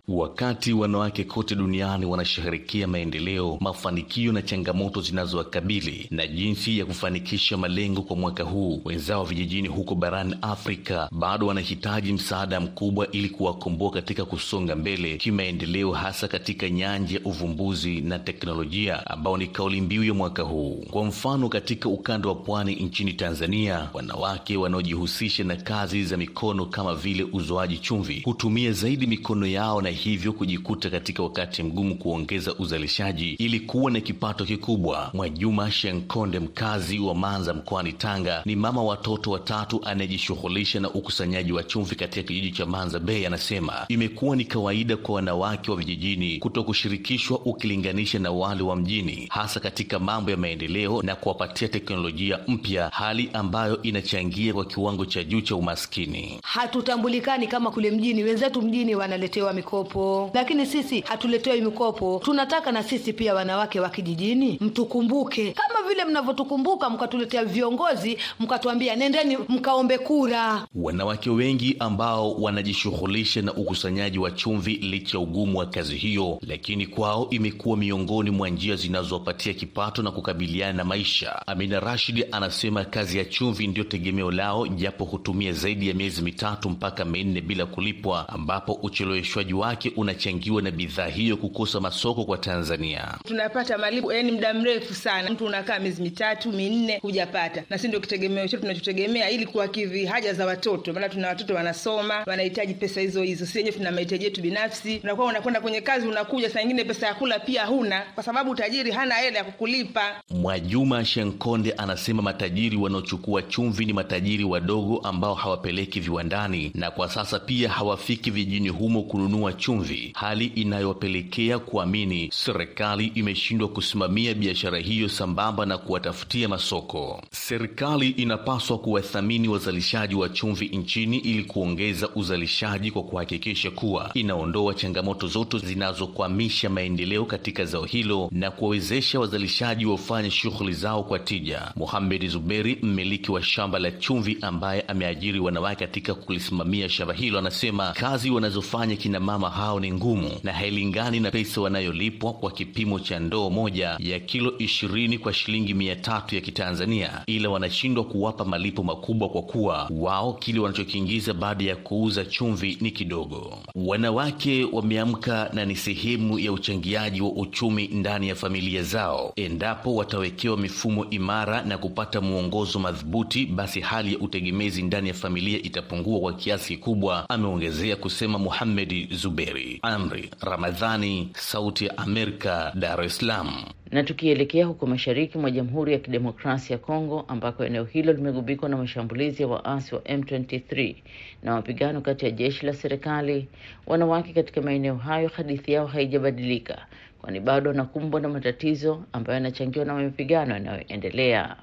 Wakati 0.08 0.74
wanawake 0.74 1.24
kote 1.24 1.56
duniani 1.56 2.06
wanasherehekea 2.06 2.88
maendeleo, 2.88 3.58
mafanikio 3.62 4.32
na 4.32 4.42
changamoto 4.42 5.02
zinazowakabili 5.02 6.08
na 6.12 6.28
jinsi 6.28 6.80
ya 6.80 6.86
kufanikisha 6.86 7.58
malengo 7.58 8.02
kwa 8.02 8.16
mwaka 8.16 8.44
huu, 8.44 8.82
wenzao 8.86 9.24
vijijini 9.24 9.68
huko 9.68 9.96
barani 9.96 10.36
Afrika 10.42 11.10
bado 11.12 11.48
wanahitaji 11.48 12.14
msaada 12.14 12.60
mkubwa 12.60 13.12
ili 13.12 13.30
kuwakomboa 13.30 13.92
katika 13.92 14.26
kusonga 14.26 14.76
mbele 14.76 15.18
kimaendeleo, 15.18 15.92
hasa 15.92 16.28
katika 16.28 16.70
nyanja 16.70 17.16
ya 17.16 17.26
uvumbuzi 17.26 18.02
na 18.02 18.20
teknolojia, 18.20 19.08
ambao 19.08 19.38
ni 19.38 19.48
kauli 19.48 19.82
mbiu 19.82 20.04
ya 20.04 20.14
mwaka 20.14 20.44
huu. 20.44 20.84
Kwa 20.92 21.06
mfano, 21.06 21.50
katika 21.50 21.90
ukanda 21.90 22.30
wa 22.30 22.36
pwani 22.36 22.76
nchini 22.76 23.14
Tanzania, 23.14 23.90
wanawake 23.94 24.58
wanaojihusisha 24.58 25.44
na 25.44 25.56
kazi 25.56 26.04
za 26.04 26.18
mikono 26.18 26.66
kama 26.66 26.96
vile 26.96 27.24
uzoaji 27.34 27.78
chumvi 27.78 28.22
hutumia 28.26 28.72
zaidi 28.72 29.08
mikono 29.08 29.46
yao 29.48 29.82
na 29.82 29.95
hivyo 29.96 30.34
kujikuta 30.34 30.90
katika 30.90 31.24
wakati 31.24 31.64
mgumu 31.64 31.96
kuongeza 31.96 32.56
uzalishaji 32.56 33.30
ili 33.34 33.60
kuwa 33.60 33.92
na 33.92 34.00
kipato 34.02 34.46
kikubwa. 34.46 35.10
Mwajuma 35.14 35.72
Shenkonde, 35.72 36.40
mkazi 36.40 37.00
wa 37.00 37.16
Manza 37.16 37.54
mkoani 37.54 37.94
Tanga, 37.94 38.42
ni 38.46 38.56
mama 38.56 38.84
watoto 38.84 39.32
watatu 39.32 39.82
anayejishughulisha 39.86 40.80
na 40.80 40.90
ukusanyaji 40.90 41.52
wa 41.52 41.64
chumvi 41.64 41.96
katika 41.96 42.28
kijiji 42.28 42.52
cha 42.52 42.66
Manza 42.66 43.00
Bay, 43.00 43.28
anasema 43.28 43.86
imekuwa 43.88 44.36
ni 44.36 44.46
kawaida 44.46 44.98
kwa 44.98 45.16
wanawake 45.16 45.72
wa 45.72 45.78
vijijini 45.78 46.40
kuto 46.40 46.64
kushirikishwa 46.64 47.40
ukilinganisha 47.46 48.20
na 48.20 48.32
wale 48.32 48.64
wa 48.64 48.76
mjini, 48.76 49.28
hasa 49.30 49.60
katika 49.60 50.00
mambo 50.00 50.32
ya 50.32 50.38
maendeleo 50.38 51.02
na 51.02 51.16
kuwapatia 51.16 51.68
teknolojia 51.68 52.40
mpya, 52.48 52.90
hali 52.94 53.30
ambayo 53.34 53.82
inachangia 53.82 54.54
kwa 54.54 54.66
kiwango 54.66 55.06
cha 55.06 55.24
juu 55.24 55.42
cha 55.42 55.56
umaskini. 55.56 56.40
Hatutambulikani 56.44 57.48
kama 57.48 57.72
kule 57.72 57.92
mjini. 57.92 58.24
Wenzetu 58.24 58.62
mjini 58.62 58.96
wanaletewa 58.96 59.54
mikopo 59.54 59.85
lakini 60.34 60.66
sisi 60.66 61.02
hatuletewi 61.02 61.62
mikopo. 61.62 62.22
Tunataka 62.26 62.72
na 62.72 62.84
sisi 62.84 63.14
pia 63.14 63.34
wanawake 63.34 63.80
wa 63.80 63.90
kijijini 63.90 64.58
mtukumbuke 64.62 65.52
kama 65.52 65.90
vile 65.90 66.06
mnavyotukumbuka, 66.06 66.90
mkatuletea 66.90 67.46
viongozi, 67.46 68.18
mkatuambia 68.40 68.96
nendeni 68.96 69.38
mkaombe 69.50 69.98
kura. 69.98 70.68
Wanawake 70.76 71.30
wengi 71.30 71.76
ambao 71.80 72.34
wanajishughulisha 72.34 73.42
na 73.42 73.54
ukusanyaji 73.54 74.20
wa 74.20 74.32
chumvi, 74.32 74.74
licha 74.76 75.20
ugumu 75.20 75.58
wa 75.58 75.66
kazi 75.66 75.96
hiyo, 75.96 76.40
lakini 76.48 76.88
kwao 76.88 77.28
imekuwa 77.30 77.78
miongoni 77.78 78.30
mwa 78.32 78.50
njia 78.50 78.76
zinazowapatia 78.76 79.54
kipato 79.54 80.02
na 80.02 80.12
kukabiliana 80.12 80.74
na 80.74 80.84
maisha. 80.84 81.48
Amina 81.48 81.80
Rashid 81.80 82.28
anasema 82.32 82.86
kazi 82.86 83.18
ya 83.18 83.26
chumvi 83.26 83.68
ndiyo 83.68 83.84
tegemeo 83.86 84.32
lao, 84.32 84.68
japo 84.68 85.06
hutumia 85.06 85.52
zaidi 85.54 85.88
ya 85.88 85.94
miezi 85.94 86.22
mitatu 86.22 86.70
mpaka 86.70 87.06
minne 87.06 87.42
bila 87.42 87.66
kulipwa, 87.66 88.30
ambapo 88.30 88.74
ucheleweshwaji 88.74 89.54
wake 89.54 89.75
unachangiwa 89.96 90.62
na 90.62 90.72
bidhaa 90.72 91.08
hiyo 91.08 91.38
kukosa 91.38 91.80
masoko 91.80 92.26
kwa 92.26 92.38
Tanzania. 92.38 93.08
Tunapata 93.28 93.78
malipo 93.78 94.14
yani 94.14 94.32
muda 94.32 94.54
mrefu 94.54 94.94
sana, 94.94 95.30
mtu 95.32 95.46
unakaa 95.46 95.80
miezi 95.80 96.02
mitatu 96.02 96.52
minne 96.52 97.00
hujapata, 97.02 97.64
na 97.70 97.78
si 97.78 97.88
ndio 97.88 98.00
kitegemeo 98.00 98.48
chetu 98.48 98.62
tunachotegemea 98.62 99.30
ili 99.30 99.46
kuwakidhi 99.46 100.06
haja 100.06 100.34
za 100.34 100.46
watoto, 100.46 100.94
maana 100.94 101.10
tuna 101.10 101.28
watoto 101.28 101.54
wanasoma, 101.56 102.24
wanahitaji 102.28 102.74
pesa 102.74 103.02
hizo 103.02 103.22
hizo. 103.24 103.46
Sisi 103.46 103.58
wenyewe 103.58 103.76
tuna 103.78 103.92
mahitaji 103.92 104.24
yetu 104.24 104.42
binafsi. 104.42 105.00
Unakuwa 105.04 105.28
unakwenda 105.28 105.62
kwenye 105.62 105.82
kazi, 105.82 106.08
unakuja 106.08 106.50
saa 106.50 106.60
nyingine 106.62 106.84
pesa 106.84 107.08
ya 107.08 107.14
kula 107.14 107.40
pia 107.40 107.66
huna, 107.66 108.04
kwa 108.16 108.24
sababu 108.24 108.56
tajiri 108.56 108.92
hana 108.92 109.16
hela 109.16 109.38
ya 109.38 109.44
kukulipa. 109.44 110.22
Mwajuma 110.30 111.06
Shenkonde 111.06 111.72
anasema 111.78 112.22
matajiri 112.22 112.78
wanaochukua 112.78 113.42
chumvi 113.42 113.86
ni 113.86 113.94
matajiri 113.94 114.44
wadogo 114.44 114.98
ambao 114.98 115.34
hawapeleki 115.34 116.00
viwandani, 116.00 116.72
na 116.76 116.92
kwa 116.92 117.10
sasa 117.10 117.40
pia 117.40 117.70
hawafiki 117.70 118.32
vijijini 118.32 118.70
humo 118.70 119.02
kununua 119.04 119.54
chumvi, 119.54 119.65
hali 120.14 120.46
inayopelekea 120.46 121.60
kuamini 121.60 122.30
serikali 122.34 123.06
imeshindwa 123.06 123.68
kusimamia 123.68 124.34
biashara 124.34 124.78
hiyo 124.80 125.10
sambamba 125.10 125.66
na 125.66 125.78
kuwatafutia 125.78 126.50
masoko. 126.50 127.22
Serikali 127.32 128.10
inapaswa 128.10 128.78
kuwathamini 128.78 129.48
wazalishaji 129.48 130.16
wa 130.16 130.30
chumvi 130.30 130.66
nchini 130.68 131.18
ili 131.18 131.44
kuongeza 131.44 132.10
uzalishaji 132.10 132.92
kwa 132.92 133.04
kuhakikisha 133.04 133.72
kuwa 133.72 134.12
inaondoa 134.14 134.74
changamoto 134.74 135.28
zote 135.28 135.58
zinazokwamisha 135.60 136.70
maendeleo 136.70 137.26
katika 137.26 137.66
zao 137.66 137.84
hilo 137.86 138.30
na 138.32 138.52
kuwawezesha 138.52 139.20
wazalishaji 139.20 139.86
wafanye 139.86 140.32
shughuli 140.32 140.74
zao 140.74 141.04
kwa 141.04 141.20
tija. 141.20 141.72
Mohamed 141.76 142.28
Zuberi, 142.28 142.78
mmiliki 142.82 143.32
wa 143.32 143.44
shamba 143.44 143.80
la 143.80 143.92
chumvi 143.92 144.38
ambaye 144.42 144.82
ameajiri 144.82 145.40
wanawake 145.40 145.86
katika 145.86 146.14
kulisimamia 146.16 146.90
shamba 146.90 147.14
hilo, 147.14 147.40
anasema 147.40 147.92
kazi 147.94 148.30
wanazofanya 148.32 148.96
kina 148.96 149.20
mama 149.20 149.50
hao 149.56 149.80
ni 149.80 149.92
ngumu 149.92 150.32
na 150.44 150.54
hailingani 150.54 151.20
na 151.20 151.32
pesa 151.32 151.62
wanayolipwa 151.62 152.34
kwa 152.34 152.52
kipimo 152.52 153.00
cha 153.00 153.20
ndoo 153.20 153.50
moja 153.50 153.96
ya 154.00 154.20
kilo 154.20 154.58
ishirini 154.58 155.18
kwa 155.18 155.34
shilingi 155.34 155.74
mia 155.74 155.96
tatu 155.96 156.36
ya 156.36 156.42
Kitanzania, 156.42 157.22
ila 157.28 157.50
wanashindwa 157.50 158.04
kuwapa 158.04 158.46
malipo 158.46 158.84
makubwa 158.84 159.30
kwa 159.30 159.42
kuwa 159.42 159.90
wao 160.00 160.34
kile 160.34 160.60
wanachokiingiza 160.60 161.34
baada 161.34 161.64
ya 161.64 161.76
kuuza 161.76 162.26
chumvi 162.26 162.78
ni 162.82 162.92
kidogo. 162.92 163.58
Wanawake 163.76 164.64
wameamka 164.72 165.50
na 165.54 165.66
ni 165.66 165.76
sehemu 165.76 166.40
ya 166.40 166.52
uchangiaji 166.52 167.22
wa 167.22 167.30
uchumi 167.32 167.88
ndani 167.88 168.30
ya 168.30 168.36
familia 168.36 168.84
zao. 168.84 169.34
Endapo 169.36 169.96
watawekewa 169.96 170.58
mifumo 170.58 171.10
imara 171.10 171.62
na 171.62 171.78
kupata 171.78 172.22
mwongozo 172.22 172.80
madhubuti, 172.80 173.46
basi 173.46 173.80
hali 173.82 174.14
ya 174.14 174.20
utegemezi 174.20 174.82
ndani 174.82 175.08
ya 175.08 175.14
familia 175.14 175.62
itapungua 175.62 176.20
kwa 176.20 176.34
kiasi 176.34 176.76
kikubwa, 176.76 177.30
ameongezea 177.30 177.96
kusema 177.96 178.40
Muhammad 178.40 179.14
Zube. 179.14 179.45
Heri. 179.46 179.80
Amri 179.84 180.30
Ramadhani, 180.42 181.30
Sauti 181.36 181.86
ya 181.86 181.98
Amerika, 181.98 182.72
Dar 182.76 183.02
es 183.04 183.18
Salaam. 183.18 183.66
Na 183.92 184.04
tukielekea 184.04 184.66
huko 184.66 184.88
mashariki 184.88 185.38
mwa 185.38 185.52
Jamhuri 185.52 185.94
ya 185.94 186.00
Kidemokrasia 186.00 186.74
ya 186.74 186.78
Kongo 186.78 187.26
ambako 187.28 187.66
eneo 187.66 187.84
hilo 187.84 188.14
limegubikwa 188.14 188.70
na 188.70 188.78
mashambulizi 188.78 189.42
ya 189.42 189.48
waasi 189.48 189.96
wa 189.96 190.02
M23 190.02 190.96
na 191.44 191.52
mapigano 191.54 192.02
kati 192.02 192.26
ya 192.26 192.32
jeshi 192.32 192.66
la 192.66 192.74
serikali, 192.74 193.48
wanawake 193.88 194.34
katika 194.34 194.62
maeneo 194.62 194.96
hayo, 194.96 195.28
hadithi 195.36 195.72
yao 195.74 195.86
haijabadilika, 195.88 196.86
kwani 197.22 197.40
bado 197.40 197.70
wanakumbwa 197.70 198.22
na 198.22 198.30
matatizo 198.30 199.04
ambayo 199.14 199.34
yanachangiwa 199.34 199.86
na 199.86 199.94
mapigano 199.94 200.54
yanayoendelea. 200.54 201.56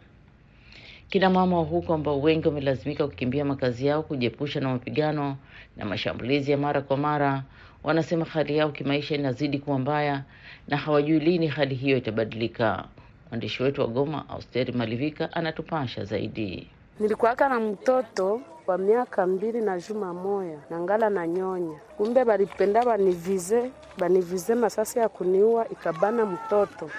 Kina 1.13 1.31
mama 1.31 1.57
wa 1.57 1.65
huko 1.65 1.95
ambao 1.95 2.21
wengi 2.21 2.49
wamelazimika 2.49 3.07
kukimbia 3.09 3.45
makazi 3.45 3.87
yao 3.87 4.03
kujiepusha 4.03 4.61
na 4.61 4.69
mapigano 4.69 5.37
na 5.77 5.85
mashambulizi 5.85 6.51
ya 6.51 6.59
mara 6.59 6.81
kwa 6.81 6.97
mara, 6.97 7.43
wanasema 7.85 8.25
hali 8.25 8.57
yao 8.57 8.69
kimaisha 8.71 9.15
inazidi 9.15 9.59
kuwa 9.59 9.79
mbaya 9.79 10.23
na 10.69 10.77
hawajui 10.77 11.19
lini 11.21 11.47
hali 11.47 11.75
hiyo 11.75 11.97
itabadilika. 11.97 12.85
Mwandishi 13.31 13.63
wetu 13.63 13.81
wa 13.81 13.87
Goma, 13.87 14.29
Austeri 14.29 14.73
Malivika, 14.73 15.33
anatupasha 15.33 16.05
zaidi. 16.05 16.69
Nilikuwaka 17.01 17.49
na 17.49 17.61
mtoto 17.61 18.41
wa 18.67 18.79
miaka 18.79 19.27
mbili 19.27 19.61
na 19.61 19.79
juma 19.81 20.15
moya 20.15 20.59
na 20.71 20.81
ngala 20.81 21.11
na 21.11 21.27
nyonya, 21.27 21.79
kumbe 21.97 22.25
balipenda 22.25 22.85
banivize 22.85 23.71
banivize 23.99 24.55
masasi 24.55 24.99
ya 24.99 25.09
kuniua, 25.09 25.69
ikabana 25.69 26.27
mtoto 26.27 26.91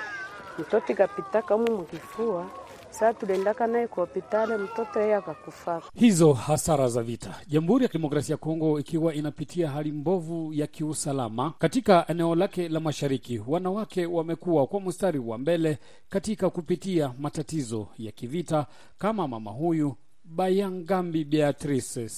mtoto 0.59 0.93
ikapitaka 0.93 1.55
umu 1.55 1.77
mukifua 1.77 2.45
Saa 2.99 3.13
tuliendaka 3.13 3.67
naye 3.67 3.87
kwa 3.87 4.05
hospitali, 4.05 4.63
mtoto 4.63 4.99
yeye 5.01 5.15
akakufa. 5.15 5.81
Hizo 5.95 6.33
hasara 6.33 6.87
za 6.89 7.03
vita. 7.03 7.35
Jamhuri 7.47 7.83
ya 7.83 7.87
Kidemokrasia 7.89 8.33
ya 8.33 8.37
Kongo 8.37 8.79
ikiwa 8.79 9.13
inapitia 9.13 9.69
hali 9.69 9.91
mbovu 9.91 10.53
ya 10.53 10.67
kiusalama 10.67 11.53
katika 11.59 12.05
eneo 12.07 12.35
lake 12.35 12.69
la 12.69 12.79
mashariki, 12.79 13.41
wanawake 13.47 14.05
wamekuwa 14.05 14.67
kwa 14.67 14.81
mstari 14.81 15.19
wa 15.19 15.37
mbele 15.37 15.77
katika 16.09 16.49
kupitia 16.49 17.13
matatizo 17.19 17.87
ya 17.97 18.11
kivita, 18.11 18.65
kama 18.97 19.27
mama 19.27 19.51
huyu 19.51 19.95
Bayangambi 20.23 21.23
Beatrice 21.25 22.09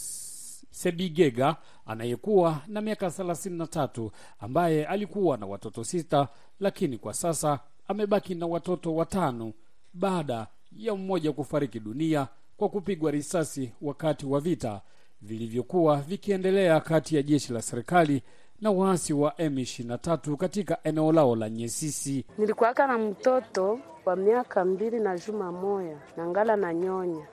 Sebigega 0.71 1.55
anayekuwa 1.85 2.61
na 2.67 2.81
miaka 2.81 3.11
thelathini 3.11 3.57
na 3.57 3.67
tatu 3.67 4.11
ambaye 4.39 4.85
alikuwa 4.85 5.38
na 5.38 5.45
watoto 5.45 5.83
sita, 5.83 6.27
lakini 6.59 6.97
kwa 6.97 7.13
sasa 7.13 7.59
amebaki 7.88 8.35
na 8.35 8.45
watoto 8.47 8.95
watano 8.95 9.53
baada 9.93 10.47
ya 10.75 10.95
mmoja 10.95 11.31
kufariki 11.31 11.79
dunia 11.79 12.27
kwa 12.57 12.69
kupigwa 12.69 13.11
risasi 13.11 13.71
wakati 13.81 14.25
wa 14.25 14.39
vita 14.39 14.81
vilivyokuwa 15.21 15.97
vikiendelea 15.97 16.79
kati 16.79 17.15
ya 17.15 17.21
jeshi 17.23 17.53
la 17.53 17.61
serikali 17.61 18.23
na 18.61 18.71
waasi 18.71 19.13
wa 19.13 19.29
M23 19.31 20.35
katika 20.35 20.77
eneo 20.83 21.11
lao 21.11 21.35
la 21.35 21.49
Nyesisi. 21.49 22.25
Nilikuwaka 22.38 22.88
na 22.88 22.97
mtoto 22.97 23.79
wa 24.05 24.15
miaka 24.15 24.65
mbili 24.65 24.99
na 24.99 25.17
juma 25.17 25.51
moya 25.51 25.97
na 26.17 26.27
ngala 26.27 26.55
na 26.55 26.73
nyonya, 26.73 27.27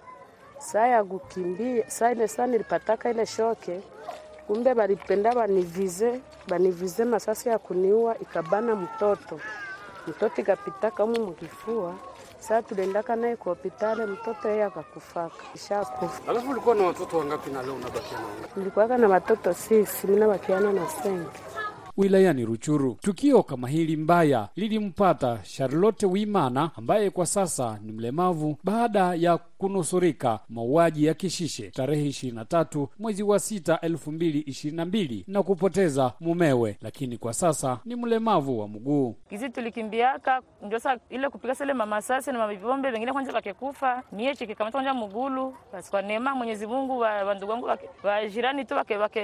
saa 0.59 0.87
ya 0.87 1.05
kukimbia, 1.05 1.90
saa 1.90 2.12
ile 2.12 2.28
saa 2.28 2.46
nilipataka 2.46 3.11
ile 3.11 3.26
shoke, 3.26 3.81
kumbe 4.46 4.74
balipenda 4.74 5.35
banivize 5.35 6.20
banivize 6.48 7.05
masasi 7.05 7.48
ya 7.48 7.59
kuniua, 7.59 8.18
ikabana 8.18 8.76
mtoto 8.76 9.40
mtoto 10.09 10.41
ikapitaka 10.43 11.05
umu 11.05 11.27
mukifua 11.27 11.95
Saa 12.43 12.62
tuliendaka 12.62 13.17
naye 13.17 13.37
kwa 13.37 13.53
hospitali, 13.55 14.03
mtoto 14.07 14.49
yeye 14.49 14.65
akakufaka, 14.65 15.35
ishakufa. 15.55 16.31
Alafu 16.31 16.51
ulikuwa 16.51 16.75
na 16.75 16.83
watoto 16.85 17.19
wangapi 17.19 17.51
na 17.51 17.62
leo 17.62 17.75
unabakia 17.75 18.19
na 18.19 18.25
wangapi? 18.27 18.53
Nilikuwaka 18.57 18.99
na 18.99 19.09
watoto 19.09 19.55
sisi, 19.55 20.07
mimi 20.07 20.21
nabakiana 20.21 20.73
na 20.73 20.88
sengi 20.88 21.27
wilayani 21.97 22.45
Ruchuru. 22.45 22.97
Tukio 23.01 23.43
kama 23.43 23.69
hili 23.69 23.97
mbaya 23.97 24.49
lilimpata 24.57 25.38
Charlotte 25.43 26.07
Wimana 26.07 26.71
ambaye 26.77 27.11
kwa 27.11 27.27
sasa 27.27 27.79
ni 27.83 27.93
mlemavu 27.93 28.57
baada 28.65 29.15
ya 29.15 29.38
kunusurika. 29.62 30.38
Mauaji 30.48 31.05
ya 31.07 31.14
Kishishe 31.14 31.70
tarehe 31.70 32.07
ishirini 32.07 32.38
na 32.38 32.44
tatu 32.44 32.88
mwezi 32.98 33.22
wa 33.22 33.38
sita 33.38 33.81
elfu 33.81 34.12
mbili 34.12 34.38
ishirini 34.40 35.25
na 35.27 35.42
kupoteza 35.42 36.12
mumewe, 36.20 36.79
lakini 36.81 37.18
kwa 37.18 37.33
sasa 37.35 37.79
ni 37.85 37.96
mlemavu 37.96 38.59
wa 38.61 38.68
mguu. 38.68 39.16
Kizi 39.29 39.51
tulikimbiaka 39.51 40.40
ndio 40.62 40.79
sa 40.79 40.98
ile 41.11 41.29
kupiga 41.29 41.55
sele 41.55 41.72
mamasasi 41.75 42.33
na 42.33 42.38
mavivombe 42.38 42.90
vengine 42.90 43.12
kwanja 43.12 43.33
vakekufa 43.33 44.03
mie 44.12 44.35
chikikamata 44.35 44.72
kwanja 44.79 44.94
mugulu. 44.94 45.55
Basi 45.72 45.90
kwa 45.90 46.03
neema 46.03 46.35
Mwenyezi 46.35 46.66
Mungu 46.66 46.98
wandugu 46.98 47.53
wangu 47.53 47.68
wajirani 48.03 48.64
tu 48.64 48.75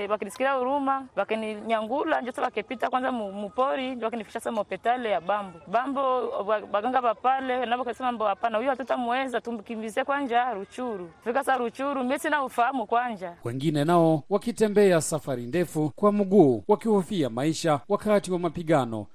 wakinisikilia 0.08 0.52
huruma 0.52 1.06
wakininyangula 1.16 2.20
njosa 2.20 2.42
wakipita 2.42 2.90
kwanza 2.90 3.12
mupori 3.12 3.94
ndio 3.94 4.06
wakinifisha 4.06 4.40
sa 4.40 4.52
mopetale 4.52 5.10
ya 5.10 5.20
Bambo 5.20 5.58
Bambo 5.66 6.30
baganga 6.72 7.00
vapale 7.00 7.66
navo 7.66 7.84
kasema 7.84 8.12
mbo 8.12 8.24
hapana, 8.24 8.58
huyo 8.58 8.70
hatutamweza 8.70 9.40
tumkimbize 9.40 10.04
kwanja 10.04 10.27
Ruchuru. 10.54 11.10
Fika 11.24 11.44
sa 11.44 11.56
Ruchuru 11.56 12.02
mimi 12.04 12.18
sina 12.18 12.44
ufahamu 12.44 12.86
kwanja. 12.86 13.36
Wengine 13.44 13.84
nao 13.84 14.22
wakitembea 14.30 15.00
safari 15.00 15.46
ndefu 15.46 15.92
kwa 15.96 16.12
mguu 16.12 16.64
wakihofia 16.68 17.30
maisha 17.30 17.80
wakati 17.88 18.32
wa 18.32 18.38
mapigano. 18.38 19.06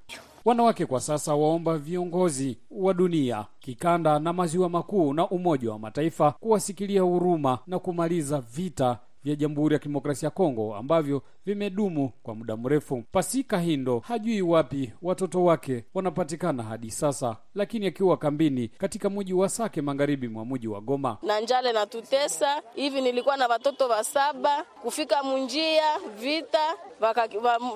Wanawake 0.45 0.85
kwa 0.85 0.99
sasa 0.99 1.35
waomba 1.35 1.77
viongozi 1.77 2.57
wa 2.71 2.93
dunia, 2.93 3.45
kikanda 3.59 4.19
na 4.19 4.33
maziwa 4.33 4.69
makuu 4.69 5.13
na 5.13 5.29
Umoja 5.29 5.71
wa 5.71 5.79
Mataifa 5.79 6.31
kuwasikilia 6.31 7.01
huruma 7.01 7.59
na 7.67 7.79
kumaliza 7.79 8.41
vita 8.41 8.97
vya 9.23 9.35
Jamhuri 9.35 9.73
ya 9.73 9.79
Kidemokrasia 9.79 10.27
ya 10.27 10.31
Kongo 10.31 10.75
ambavyo 10.75 11.21
vimedumu 11.45 12.11
kwa 12.23 12.35
muda 12.35 12.57
mrefu. 12.57 13.03
Pasika 13.11 13.59
Hindo 13.59 13.99
hajui 14.07 14.41
wapi 14.41 14.93
watoto 15.01 15.43
wake 15.43 15.85
wanapatikana 15.93 16.63
hadi 16.63 16.91
sasa, 16.91 17.37
lakini 17.55 17.87
akiwa 17.87 18.17
kambini 18.17 18.67
katika 18.67 19.09
mji 19.09 19.33
wa 19.33 19.49
Sake, 19.49 19.81
magharibi 19.81 20.27
mwa 20.27 20.45
mji 20.45 20.67
wa 20.67 20.81
Goma. 20.81 21.17
na 21.21 21.39
njale 21.39 21.73
na 21.73 21.85
tutesa 21.85 22.61
hivi. 22.75 23.01
Nilikuwa 23.01 23.37
na 23.37 23.47
watoto 23.47 23.87
wa 23.87 24.03
saba 24.03 24.63
kufika 24.81 25.23
munjia 25.23 25.83
vita 26.19 26.75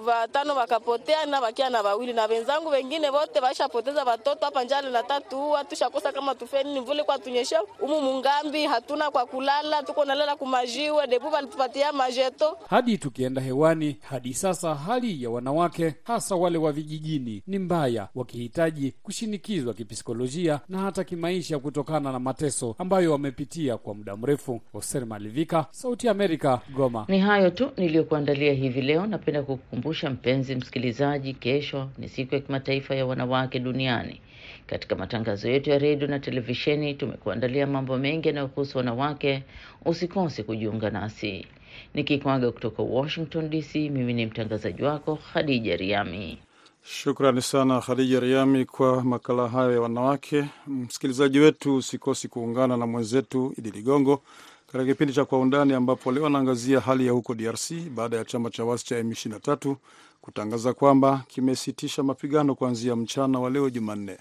watano 0.05 0.53
wa, 0.53 0.59
wakapotea 0.59 1.25
na 1.25 1.39
wakia 1.39 1.69
na 1.69 1.81
wawili 1.81 2.13
na 2.13 2.25
wenzangu 2.25 2.69
wengine 2.69 3.09
wote 3.09 3.39
waishapoteza 3.39 4.03
watoto 4.03 4.45
hapa. 4.45 4.63
Njale 4.63 4.89
na 4.89 5.03
tatu 5.03 5.37
huwa 5.37 5.63
tushakosa 5.63 6.11
kama 6.11 6.35
tufeni 6.35 6.79
mvule 6.79 7.03
kwa 7.03 7.19
tunyesha 7.19 7.63
umu 7.81 8.01
mungambi, 8.01 8.65
hatuna 8.65 9.11
kwa 9.11 9.25
kulala, 9.25 9.83
tuko 9.83 10.05
nalala 10.05 10.35
kumajiwe 10.35 11.07
debu 11.07 11.29
walitupatia 11.37 11.93
majeto 11.93 12.57
hadi 12.69 12.97
tukienda 12.97 13.41
hewani. 13.41 13.97
Hadi 14.09 14.33
sasa 14.33 14.75
hali 14.75 15.23
ya 15.23 15.29
wanawake 15.29 15.95
hasa 16.03 16.35
wale 16.35 16.57
wa 16.57 16.71
vijijini 16.71 17.43
ni 17.47 17.59
mbaya, 17.59 18.07
wakihitaji 18.15 18.93
kushinikizwa 19.03 19.73
kipsikolojia 19.73 20.59
na 20.69 20.79
hata 20.79 21.03
kimaisha 21.03 21.59
kutokana 21.59 22.11
na 22.11 22.19
mateso 22.19 22.75
ambayo 22.77 23.11
wamepitia 23.11 23.77
kwa 23.77 23.93
muda 23.93 24.15
mrefu. 24.17 24.61
Hoser 24.73 25.05
Malivika, 25.05 25.65
Sauti 25.71 26.07
ya 26.07 26.11
Amerika, 26.11 26.61
Goma. 26.75 27.05
Ni 27.07 27.19
hayo 27.19 27.49
tu 27.49 27.71
niliyokuandalia 27.77 28.53
hivi 28.53 28.81
leo. 28.81 29.05
Napenda 29.07 29.43
kukukumbusha 29.43 30.09
mpenzi 30.09 30.55
msikilizaji, 30.55 31.33
kesho 31.33 31.89
ni 31.97 32.09
siku 32.09 32.35
ya 32.35 32.41
kimataifa 32.41 32.95
ya 32.95 33.05
wanawake 33.05 33.59
duniani. 33.59 34.21
Katika 34.67 34.95
matangazo 34.95 35.49
yetu 35.49 35.69
ya 35.69 35.77
redio 35.77 36.07
na 36.07 36.19
televisheni 36.19 36.93
tumekuandalia 36.93 37.67
mambo 37.67 37.97
mengi 37.97 38.27
yanayohusu 38.27 38.77
wanawake. 38.77 39.43
Usikose 39.85 40.43
kujiunga 40.43 40.89
nasi. 40.89 41.45
Nikikwaga 41.93 42.51
kutoka 42.51 42.83
Washington 42.83 43.49
DC, 43.49 43.75
mimi 43.75 44.13
ni 44.13 44.25
mtangazaji 44.25 44.83
wako 44.83 45.15
Khadija 45.33 45.75
Riami. 45.75 46.37
Shukrani 46.83 47.41
sana 47.41 47.81
Khadija 47.81 48.19
Riami 48.19 48.65
kwa 48.65 49.03
makala 49.03 49.47
hayo 49.47 49.71
ya 49.73 49.81
wanawake. 49.81 50.45
Msikilizaji 50.67 51.39
wetu, 51.39 51.75
usikosi 51.75 52.27
kuungana 52.27 52.77
na 52.77 52.87
mwenzetu 52.87 53.53
Idi 53.57 53.71
Ligongo 53.71 54.21
katika 54.71 54.85
kipindi 54.85 55.13
cha 55.13 55.25
Kwa 55.25 55.39
Undani, 55.39 55.73
ambapo 55.73 56.11
leo 56.11 56.25
anaangazia 56.25 56.79
hali 56.79 57.05
ya 57.05 57.11
huko 57.11 57.35
DRC 57.35 57.71
baada 57.95 58.17
ya 58.17 58.25
chama 58.25 58.49
cha 58.49 58.65
wasi 58.65 58.85
cha 58.85 59.01
M23 59.01 59.75
kutangaza 60.21 60.73
kwamba 60.73 61.23
kimesitisha 61.27 62.03
mapigano 62.03 62.55
kuanzia 62.55 62.95
mchana 62.95 63.39
wa 63.39 63.49
leo 63.49 63.69
Jumanne. 63.69 64.17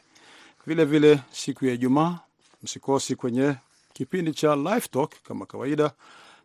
Vilevile 0.67 1.21
siku 1.33 1.67
ya 1.67 1.73
Ijumaa 1.75 2.19
msikosi 2.63 3.17
kwenye 3.17 3.55
kipindi 3.93 4.33
cha 4.33 4.57
Live 4.57 4.89
Talk 4.91 5.13
kama 5.29 5.47
kawaida, 5.47 5.91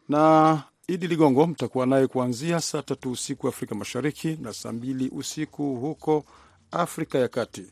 na 0.09 0.63
Idi 0.87 1.07
Ligongo 1.07 1.47
mtakuwa 1.47 1.85
naye 1.85 2.07
kuanzia 2.07 2.61
saa 2.61 2.81
tatu 2.81 3.11
usiku 3.11 3.47
Afrika 3.47 3.75
Mashariki 3.75 4.37
na 4.41 4.53
saa 4.53 4.71
mbili 4.71 5.09
usiku 5.09 5.75
huko 5.75 6.25
Afrika 6.71 7.17
ya 7.19 7.27
Kati. 7.27 7.65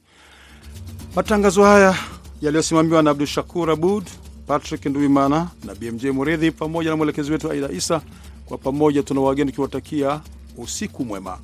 Matangazo 1.16 1.64
haya 1.64 1.96
yaliyosimamiwa 2.42 3.04
na 3.04 3.12
Abdu 3.12 3.26
Shakur 3.26 3.72
Abud, 3.72 4.04
Patrick 4.48 4.86
Nduimana 4.86 5.48
na 5.64 5.76
BMJ 5.76 6.06
Muridhi 6.06 6.52
pamoja 6.52 6.90
na 6.90 6.96
mwelekezi 6.96 7.32
wetu 7.32 7.52
Aida 7.52 7.72
Isa. 7.72 8.02
Kwa 8.46 8.58
pamoja 8.58 9.04
tuna 9.04 9.22
wageni 9.22 9.52
tukiwatakia 9.52 10.22
usiku 10.58 11.06
mwema. 11.06 11.40